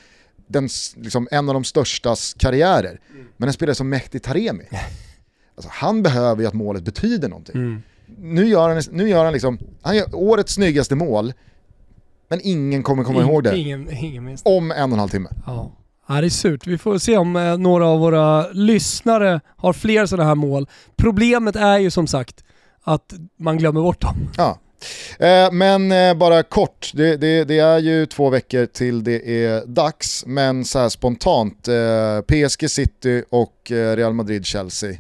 [0.48, 3.00] den, liksom, en av de störstas karriärer.
[3.38, 4.66] Men en spelare som Mehdi Taremi,
[5.56, 7.56] alltså, han behöver ju att målet betyder någonting.
[7.62, 7.82] Mm.
[8.18, 11.34] Nu gör han, nu gör han liksom, han gör årets snyggaste mål,
[12.30, 15.30] men ingen kommer komma ihåg det Ingen, ingen minns om en och en halv timme.
[15.46, 15.72] Ja.
[16.08, 16.68] ja, det är surt.
[16.68, 20.68] Vi får se om eh, några av våra lyssnare har fler sådana här mål.
[20.96, 22.44] Problemet är ju som sagt
[22.84, 24.16] att man glömmer bort dem.
[24.38, 24.60] Ja.
[25.20, 29.66] Eh, men eh, bara kort, det, det, det är ju två veckor till det är
[29.66, 31.70] dags, men så här spontant,
[32.28, 34.98] PSG City och Real Madrid-Chelsea.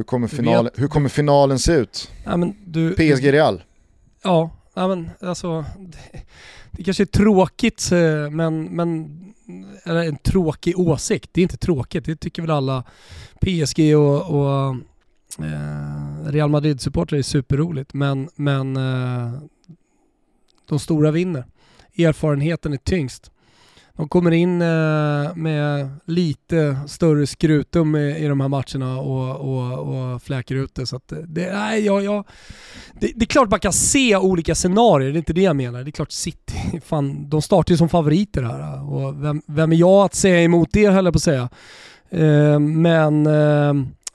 [0.00, 0.28] Hur kommer,
[0.62, 2.10] vet- hur kommer finalen se ut?
[2.24, 3.62] Ja, du, PSG-Real?
[4.22, 6.22] Ja, ja men alltså det,
[6.70, 9.20] det kanske är tråkigt eh, men, men
[9.84, 11.30] eller en tråkig åsikt.
[11.32, 12.84] Det är inte tråkigt, det tycker väl alla
[13.40, 14.76] PSG och, och
[15.44, 19.32] eh, Real Madrid-supportrar är superroligt men, men eh,
[20.68, 21.44] de stora vinner.
[21.98, 23.29] Erfarenheten är tyngst.
[24.00, 30.22] De kommer in eh, med lite större skrutum i, de här matcherna och, och, och
[30.22, 30.86] fläker ut det.
[30.86, 32.24] Så att eh, det, nej, jag, jag,
[33.00, 35.84] det, det är klart man kan se olika scenarier, det är inte det jag menar.
[35.84, 38.74] Det är klart City, fan, de startar ju som favoriter här.
[38.74, 41.48] Eh, och vem, vem är jag att säga emot det höll jag på att säga.
[42.60, 43.28] Men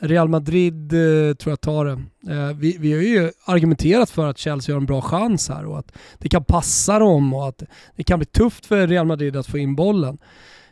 [0.07, 2.01] Real Madrid eh, tror jag tar det.
[2.33, 5.79] Eh, vi, vi har ju argumenterat för att Chelsea har en bra chans här och
[5.79, 7.63] att det kan passa dem och att
[7.95, 10.17] det kan bli tufft för Real Madrid att få in bollen.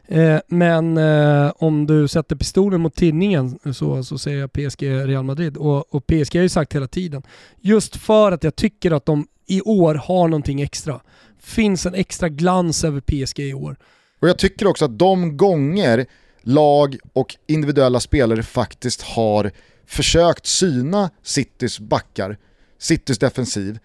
[0.08, 5.24] Eh, men eh, om du sätter pistolen mot tinningen så, så säger jag PSG Real
[5.24, 5.58] Madrid.
[5.58, 7.24] Och, och PSG har ju sagt hela tiden,
[7.62, 11.00] just för att jag tycker att de i år har någonting extra.
[11.40, 13.76] Finns en extra glans över PSG i år.
[14.20, 16.06] Och jag tycker också att de gånger
[16.44, 19.52] lag och individuella spelare faktiskt har
[19.86, 22.38] försökt syna Citys backar,
[22.80, 23.80] Citys defensiv,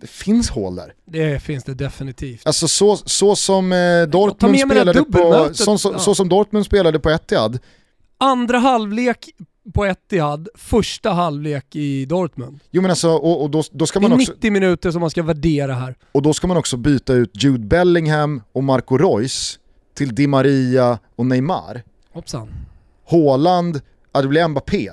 [0.00, 0.94] det finns hål där.
[1.04, 2.46] Det finns det definitivt.
[2.46, 5.98] Alltså så, så som eh, Dortmund spelade på, så, så, ja.
[5.98, 7.58] så, som Dortmund spelade på Etihad.
[8.18, 9.30] Andra halvlek
[9.74, 12.60] på Etihad, första halvlek i Dortmund.
[12.70, 14.32] Jo men alltså, och, och då, då ska man det är också...
[14.32, 15.94] 90 minuter som man ska värdera här.
[16.12, 19.58] Och då ska man också byta ut Jude Bellingham och Marco Reus
[19.94, 21.82] till Di Maria och Neymar.
[22.12, 22.54] Hoppsan.
[23.10, 23.80] Haaland,
[24.12, 24.90] ja det blir Mbappé.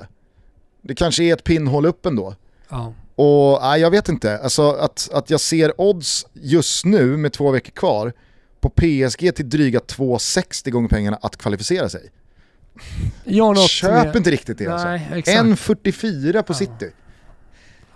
[0.81, 2.35] Det kanske är ett pinnhål upp ändå.
[2.69, 2.93] Ja.
[3.15, 7.51] Och nej, jag vet inte, alltså att, att jag ser odds just nu med två
[7.51, 8.13] veckor kvar
[8.59, 12.11] på PSG till dryga 2,60 gånger pengarna att kvalificera sig.
[13.67, 14.15] Köp med...
[14.15, 15.31] inte riktigt det nej, alltså.
[15.31, 16.57] 1,44 på ja.
[16.57, 16.91] City.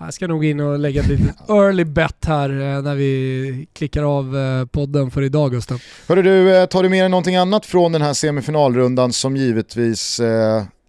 [0.05, 4.03] Jag ska nog in och lägga ett litet early bet här eh, när vi klickar
[4.03, 5.81] av eh, podden för idag Gustav.
[6.07, 10.19] Hörru du, eh, tar du med dig någonting annat från den här semifinalrundan som givetvis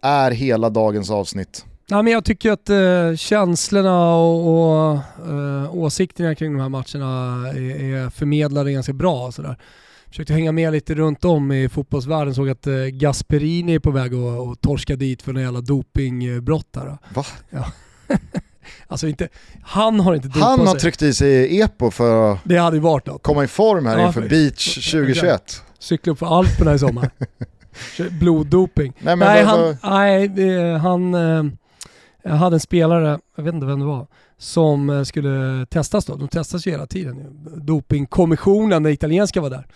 [0.02, 1.64] är hela dagens avsnitt?
[1.86, 4.92] Ja, men jag tycker att eh, känslorna och, och
[5.28, 9.32] eh, åsikterna kring de här matcherna är, är förmedlade ganska bra.
[9.32, 9.56] Sådär.
[10.08, 14.14] Försökte hänga med lite runt om i fotbollsvärlden, såg att eh, Gasperini är på väg
[14.14, 16.98] att, torska dit för några jävla dopingbrott här.
[17.14, 17.24] Va?
[17.50, 17.66] Ja.
[18.86, 19.28] alltså inte,
[19.62, 20.80] han har inte Han har sig.
[20.80, 23.22] tryckt i sig EPO för att det hade varit något.
[23.22, 25.62] komma i form här ja, inför Beach 2021.
[25.78, 27.10] Cykla upp för Alperna i sommar.
[28.20, 28.92] Bloddoping.
[28.98, 31.14] Nej, nej, han, nej, han,
[32.22, 34.06] jag hade en spelare, jag vet inte vem det var,
[34.38, 36.16] som eh, skulle testas då.
[36.16, 37.46] De testas ju hela tiden.
[37.56, 39.66] Dopingkommissionen, den italienska var där.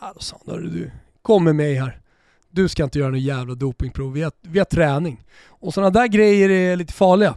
[0.00, 0.90] Ja, då sa han, du,
[1.22, 2.00] kom med mig här.
[2.50, 5.24] Du ska inte göra någon jävla dopingprov, vi har, vi har träning.
[5.46, 7.34] Och sådana där grejer är lite farliga.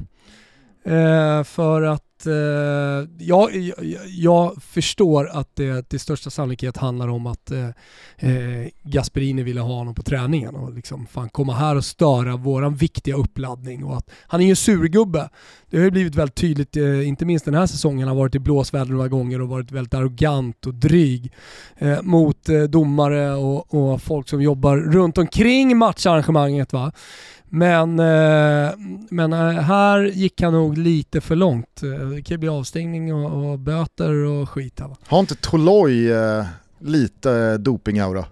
[0.90, 3.72] Eh, för att eh, jag,
[4.08, 7.68] jag, förstår att det till största sannolikhet handlar om att eh,
[8.18, 12.76] eh, Gasperini ville ha honom på träningen och liksom fan komma här och störa våran
[12.76, 15.30] viktiga uppladdning och att han är ju en surgubbe.
[15.70, 18.36] Det har ju blivit väldigt tydligt, eh, inte minst den här säsongen, han har varit
[18.36, 21.34] i blåsväder några gånger och varit väldigt arrogant och dryg
[21.78, 26.74] eh, mot eh, domare och, och, folk som jobbar runt omkring matcharrangemanget.
[26.74, 26.92] Va?
[27.50, 28.72] Men, eh,
[29.10, 31.84] men eh, här gick han nog lite för långt.
[31.84, 34.80] Eh, det kan bli avstängning och, och böter och skit.
[34.80, 36.14] Här, Har inte Toloi
[36.80, 38.26] lite dopingaura?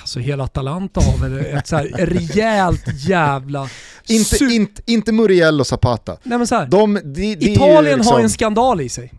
[0.00, 3.68] Alltså hela Atalanta har väl ett så här rejält jävla...
[4.08, 6.16] inte, inte, inte Muriel och Zapata.
[6.22, 8.14] Nej men så här, de, de, de Italien liksom...
[8.14, 9.12] har en skandal i sig.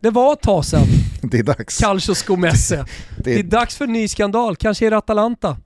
[0.00, 0.86] Det var ett tag sedan.
[1.22, 1.78] det är dags.
[1.78, 2.84] Calcio Scomesse.
[3.16, 5.56] det, det är dags för en ny skandal, kanske är det Atalanta.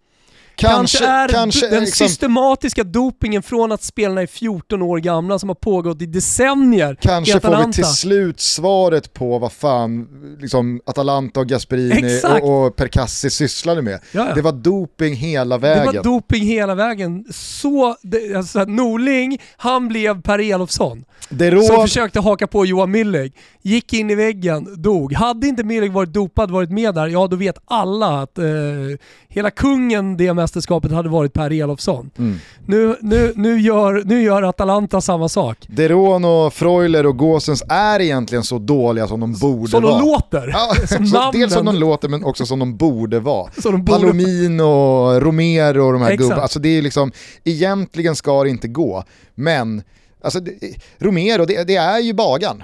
[0.56, 5.38] Kanske, kanske är kanske, den liksom, systematiska dopingen från att spelarna är 14 år gamla
[5.38, 10.08] som har pågått i decennier Kanske får vi till slut svaret på vad fan
[10.40, 14.00] liksom, Atalanta och Gasperini och, och Percassi sysslade med.
[14.12, 14.34] Jaja.
[14.34, 15.86] Det var doping hela vägen.
[15.86, 17.24] Det var doping hela vägen.
[17.30, 21.04] Så, det, alltså, Norling, han blev Per Elofsson.
[21.28, 21.62] Rå...
[21.62, 25.12] Som försökte haka på Johan Millig, gick in i väggen, dog.
[25.12, 28.44] Hade inte Millig varit dopad, varit med där, ja då vet alla att eh,
[29.28, 32.10] hela kungen det mästerskapet hade varit Per Elofsson.
[32.18, 32.38] Mm.
[32.66, 35.58] Nu, nu, nu, gör, nu gör Atalanta samma sak.
[35.66, 39.92] Deron och Freuler och Gåsens är egentligen så dåliga som de borde som vara.
[39.92, 40.48] Som de låter.
[40.48, 40.74] Ja,
[41.06, 43.50] så, dels som de låter men också som de borde vara.
[43.62, 44.00] De borde...
[44.00, 46.42] Palomino, Romero och de här gubbarna.
[46.42, 47.12] Alltså det är liksom,
[47.44, 49.82] egentligen ska det inte gå, men
[50.24, 50.40] Alltså,
[50.98, 52.62] Romero, det, det, är ju bagan.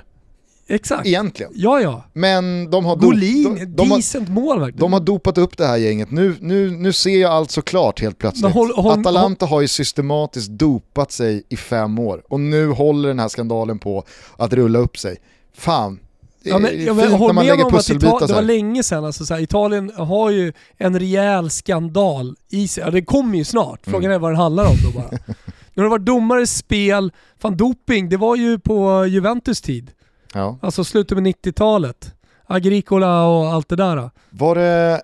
[0.71, 1.07] Exakt.
[1.07, 1.53] Egentligen.
[1.55, 2.05] Ja, ja.
[2.12, 4.81] Men de har, Golin, de, de, decent mål verkligen.
[4.81, 6.11] De har dopat upp det här gänget.
[6.11, 8.53] Nu, nu, nu ser jag allt så klart helt plötsligt.
[8.53, 9.57] Håll, håll, Atalanta håll.
[9.57, 14.05] har ju systematiskt dopat sig i fem år och nu håller den här skandalen på
[14.37, 15.16] att rulla upp sig.
[15.55, 16.01] Fan,
[16.43, 19.35] ja, men, ja, men, fint när man lägger pusselbitar Det var länge sedan, alltså, så
[19.35, 22.85] här, Italien har ju en rejäl skandal i sig.
[22.85, 24.14] Ja, det kommer ju snart, frågan mm.
[24.14, 25.11] är vad den handlar om då bara.
[25.75, 29.91] Nu har det varit domare, spel, fan doping, det var ju på Juventus tid.
[30.35, 30.59] Ja.
[30.62, 32.14] Alltså slutet på 90-talet.
[32.47, 34.11] Agricola och allt det där.
[34.31, 35.03] Var det,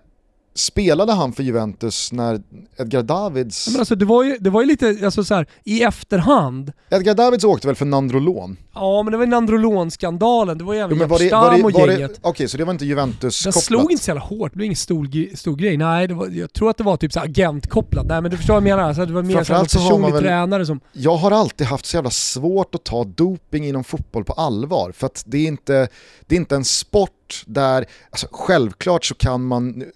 [0.55, 2.43] spelade han för Juventus när
[2.79, 3.68] Edgar Davids...
[3.68, 6.72] Men alltså det var ju, det var ju lite, alltså så här, i efterhand.
[6.91, 8.57] Edgar Davids åkte väl för Nandrolon?
[8.75, 11.91] Ja men det var Nandrolon-skandalen, det var ju även Jo, var det, var det, och
[11.91, 12.18] gänget.
[12.22, 14.77] Okej, så det var inte Juventus Den slog inte så jävla hårt, det blev ingen
[14.77, 15.77] stor, stor grej.
[15.77, 18.07] Nej, det var, jag tror att det var typ så agentkopplat.
[18.07, 20.12] Nej men du förstår vad jag menar, alltså, det var mer så så man personlig
[20.12, 20.81] väl- tränare som...
[20.93, 24.93] Jag har alltid haft så jävla svårt att ta doping inom fotboll på allvar.
[24.93, 25.89] För att det är inte,
[26.27, 29.87] det är inte en sport där, alltså självklart så kan man eh,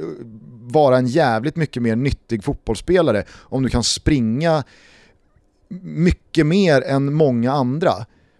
[0.72, 4.64] vara en jävligt mycket mer nyttig fotbollsspelare om du kan springa
[5.82, 7.92] mycket mer än många andra.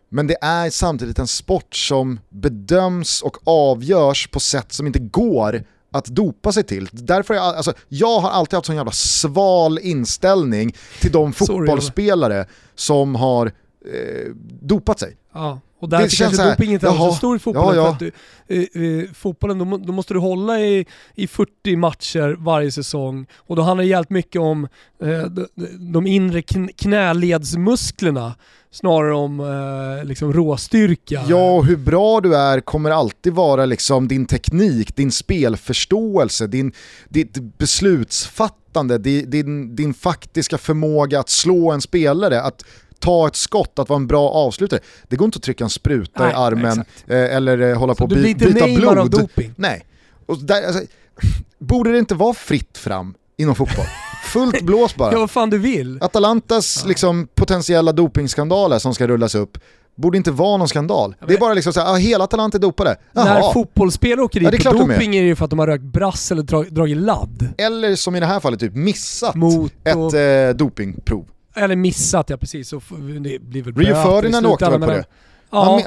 [0.09, 5.65] Men det är samtidigt en sport som bedöms och avgörs på sätt som inte går
[5.93, 6.89] att dopa sig till.
[6.93, 12.47] Därför är jag, alltså, jag har alltid haft sån jävla sval inställning till de fotbollsspelare
[12.75, 15.17] som har eh, dopat sig.
[15.35, 17.77] Ja, och därför kanske så här, doping inte är jaha, så stor i fotbollen.
[17.77, 17.97] ja, ja.
[17.99, 18.13] För att
[18.49, 23.27] du, eh, eh, fotbollen, då, då måste du hålla i, i 40 matcher varje säsong
[23.37, 24.69] och då handlar det jävligt mycket om
[25.03, 25.47] eh, de,
[25.93, 28.35] de inre kn- knäledsmusklerna
[28.71, 31.25] snarare om eh, liksom råstyrka.
[31.29, 36.73] Ja, och hur bra du är kommer alltid vara liksom din teknik, din spelförståelse, din,
[37.09, 42.65] ditt beslutsfattande, din, din, din faktiska förmåga att slå en spelare, att
[42.99, 44.81] ta ett skott, att vara en bra avslutare.
[45.09, 48.09] Det går inte att trycka en spruta Nej, i armen eh, eller eh, hålla på
[48.09, 49.11] Så du blir by, byta av blod.
[49.11, 49.53] doping.
[49.57, 49.85] Nej.
[50.27, 50.83] Och där, alltså,
[51.59, 53.85] borde det inte vara fritt fram inom fotboll?
[54.33, 55.13] Fullt blås bara.
[55.13, 55.99] Ja, vad fan du vill.
[56.03, 59.59] Atalantas liksom, potentiella dopingskandaler som ska rullas upp
[59.97, 61.15] borde inte vara någon skandal.
[61.29, 62.97] Det är bara liksom såhär, ah, hela Atalanta är dopade.
[63.13, 63.53] När Jaha.
[63.53, 64.95] fotbollsspelare åker Ja, dit på de är.
[64.95, 67.49] doping är det ju för att de har rökt brass eller dra, dragit ladd.
[67.59, 71.27] Eller som i det här fallet, typ missat Mot ett och- eh, dopingprov.
[71.59, 72.69] Eller missat, ja precis.
[72.69, 72.81] Så
[73.21, 75.05] det blir väl Rio Ferdinand åkte väl på det?
[75.51, 75.83] Ja, Han,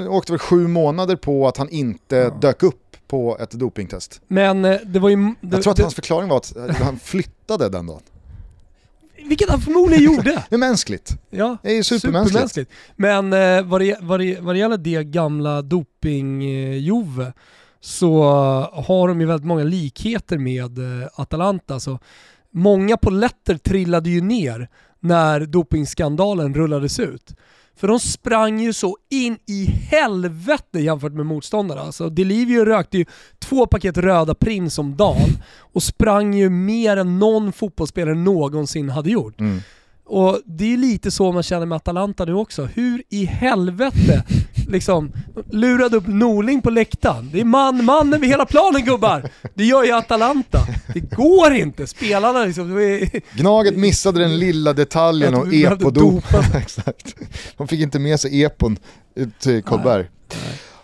[0.00, 4.20] han åkte väl sju månader på att han inte dök upp på ett dopingtest.
[4.28, 5.16] men eh, det var ju...
[5.16, 8.00] Det, Jag tror att det, hans förklaring var att eh, han flyttade den dagen.
[9.28, 10.44] Vilket han förmodligen gjorde.
[10.48, 11.18] Det är mänskligt.
[11.30, 12.70] Ja, Det är ju supermänskligt.
[12.96, 17.32] Men eh, vad, det, vad, det, vad det gäller det gamla doping-Jove
[17.80, 18.22] så
[18.72, 20.78] har de ju väldigt många likheter med
[21.14, 21.80] Atalanta.
[21.80, 21.98] Så
[22.50, 24.68] många poletter trillade ju ner
[25.00, 27.34] när dopingskandalen rullades ut.
[27.76, 31.80] För de sprang ju så in i helvete jämfört med motståndarna.
[31.80, 33.04] Alltså Delivio rökte ju
[33.38, 35.28] två paket röda Prins om dagen
[35.58, 39.40] och sprang ju mer än någon fotbollsspelare någonsin hade gjort.
[39.40, 39.60] Mm.
[40.06, 42.64] Och det är lite så man känner med Atalanta nu också.
[42.64, 44.24] Hur i helvete
[44.68, 45.12] liksom
[45.50, 47.30] lurade upp Norling på läktaren.
[47.32, 49.30] Det är man, man över hela planen gubbar!
[49.54, 50.58] Det gör ju Atalanta.
[50.94, 51.86] Det går inte.
[51.86, 56.44] Spelarna liksom, är, Gnaget missade den lilla detaljen och epo-dopa.
[56.58, 57.16] Exakt.
[57.56, 58.78] De fick inte med sig epon
[59.14, 60.06] ut till Kolberg.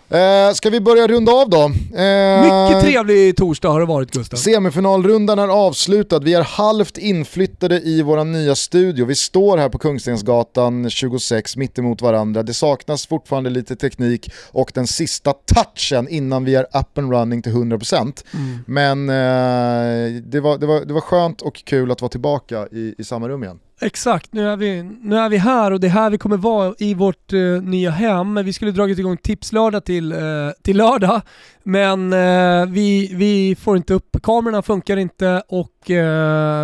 [0.09, 1.61] Eh, ska vi börja runda av då?
[1.97, 4.37] Eh, mycket trevlig torsdag har det varit Gustav.
[4.37, 9.05] Semifinalrundan är avslutad, vi är halvt inflyttade i vår nya studio.
[9.05, 12.43] Vi står här på Kungstensgatan 26 mitt emot varandra.
[12.43, 17.41] Det saknas fortfarande lite teknik och den sista touchen innan vi är up and running
[17.41, 18.23] till 100%.
[18.33, 18.59] Mm.
[18.65, 22.95] Men eh, det, var, det, var, det var skönt och kul att vara tillbaka i,
[22.97, 23.59] i samma rum igen.
[23.85, 26.75] Exakt, nu är, vi, nu är vi här och det är här vi kommer vara
[26.79, 28.35] i vårt uh, nya hem.
[28.45, 31.21] Vi skulle dragit igång tipslördag till, uh, till lördag,
[31.63, 35.69] men uh, vi, vi får inte upp, kamerorna funkar inte och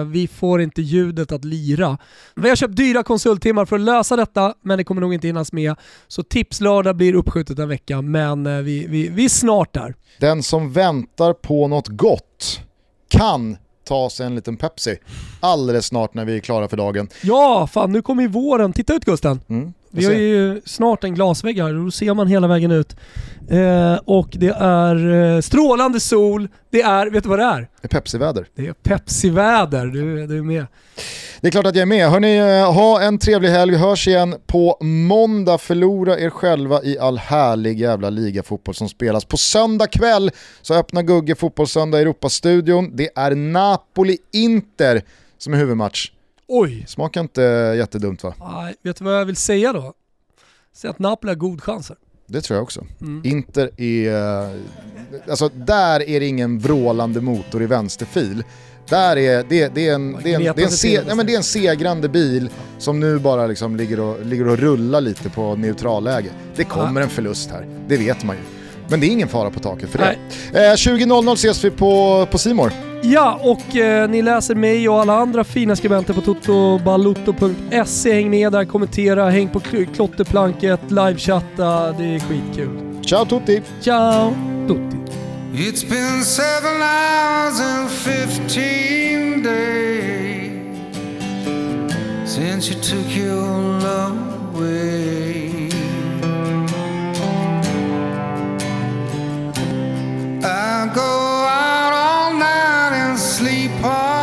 [0.05, 1.97] vi får inte ljudet att lira.
[2.35, 5.53] Vi har köpt dyra konsulttimmar för att lösa detta, men det kommer nog inte hinnas
[5.53, 5.75] med.
[6.07, 9.95] Så tipslördag blir uppskjutet en vecka, men vi, vi, vi är snart där.
[10.19, 12.61] Den som väntar på något gott
[13.07, 13.57] kan
[13.89, 14.97] ta sig en liten Pepsi
[15.39, 17.07] alldeles snart när vi är klara för dagen.
[17.23, 18.73] Ja, fan nu kommer ju våren.
[18.73, 19.39] Titta ut Gusten!
[19.49, 22.95] Mm, Vi har ju snart en glasvägg här och då ser man hela vägen ut.
[23.49, 27.67] Eh, och det är eh, strålande sol, det är, vet du vad det är?
[27.81, 28.45] Det är Pepsi-väder.
[28.55, 30.65] Det är Pepsi-väder, du, du är med.
[31.41, 32.09] Det är klart att jag är med.
[32.09, 33.71] Hörni, eh, ha en trevlig helg.
[33.71, 35.57] Vi hörs igen på måndag.
[35.57, 39.25] Förlora er själva i all härlig jävla ligafotboll som spelas.
[39.25, 40.31] På söndag kväll
[40.61, 42.95] så öppnar Gugge Fotbollssöndag i Europastudion.
[42.95, 45.01] Det är Napoli-Inter
[45.37, 46.11] som är huvudmatch.
[46.47, 46.85] Oj!
[46.87, 47.41] Smakar inte
[47.77, 48.33] jättedumt va?
[48.39, 49.93] Nej, vet du vad jag vill säga då?
[50.73, 51.95] Säg att Napoli har god chanser.
[52.27, 52.85] Det tror jag också.
[53.01, 53.21] Mm.
[53.25, 54.43] Inter är...
[54.43, 54.55] eh,
[55.29, 58.43] Alltså där är det ingen vrålande motor i vänsterfil.
[58.89, 61.25] Där är det, det är en, det är en, det är en, se, nej, men
[61.25, 65.29] det är en segrande bil som nu bara liksom ligger, och, ligger och rullar lite
[65.29, 66.29] på neutralläge.
[66.55, 68.41] Det kommer en förlust här, det vet man ju.
[68.89, 70.15] Men det är ingen fara på taket för det.
[70.67, 72.71] Eh, 20.00 ses vi på, på Simor.
[73.03, 78.13] Ja, och eh, ni läser mig och alla andra fina skribenter på totobalutto.se.
[78.13, 81.91] Häng med där, kommentera, häng på kl- klotterplanket, livechatta.
[81.91, 82.69] Det är skitkul.
[83.05, 83.61] Ciao tutti!
[83.81, 84.33] Ciao
[84.67, 84.98] tutti!
[85.51, 90.77] It's been seven hours and fifteen days
[92.23, 93.47] since you took your
[93.79, 95.69] love away.
[100.43, 104.18] I go out all night and sleep all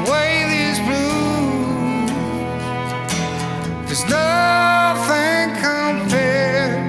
[0.00, 2.10] away these blues.
[3.86, 6.82] There's nothing compared,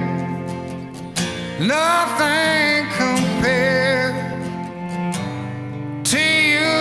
[1.60, 4.14] nothing compared
[6.04, 6.22] to
[6.54, 6.76] you.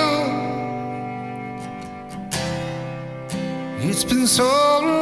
[3.90, 4.44] It's been so
[4.82, 5.01] long.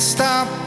[0.00, 0.59] stop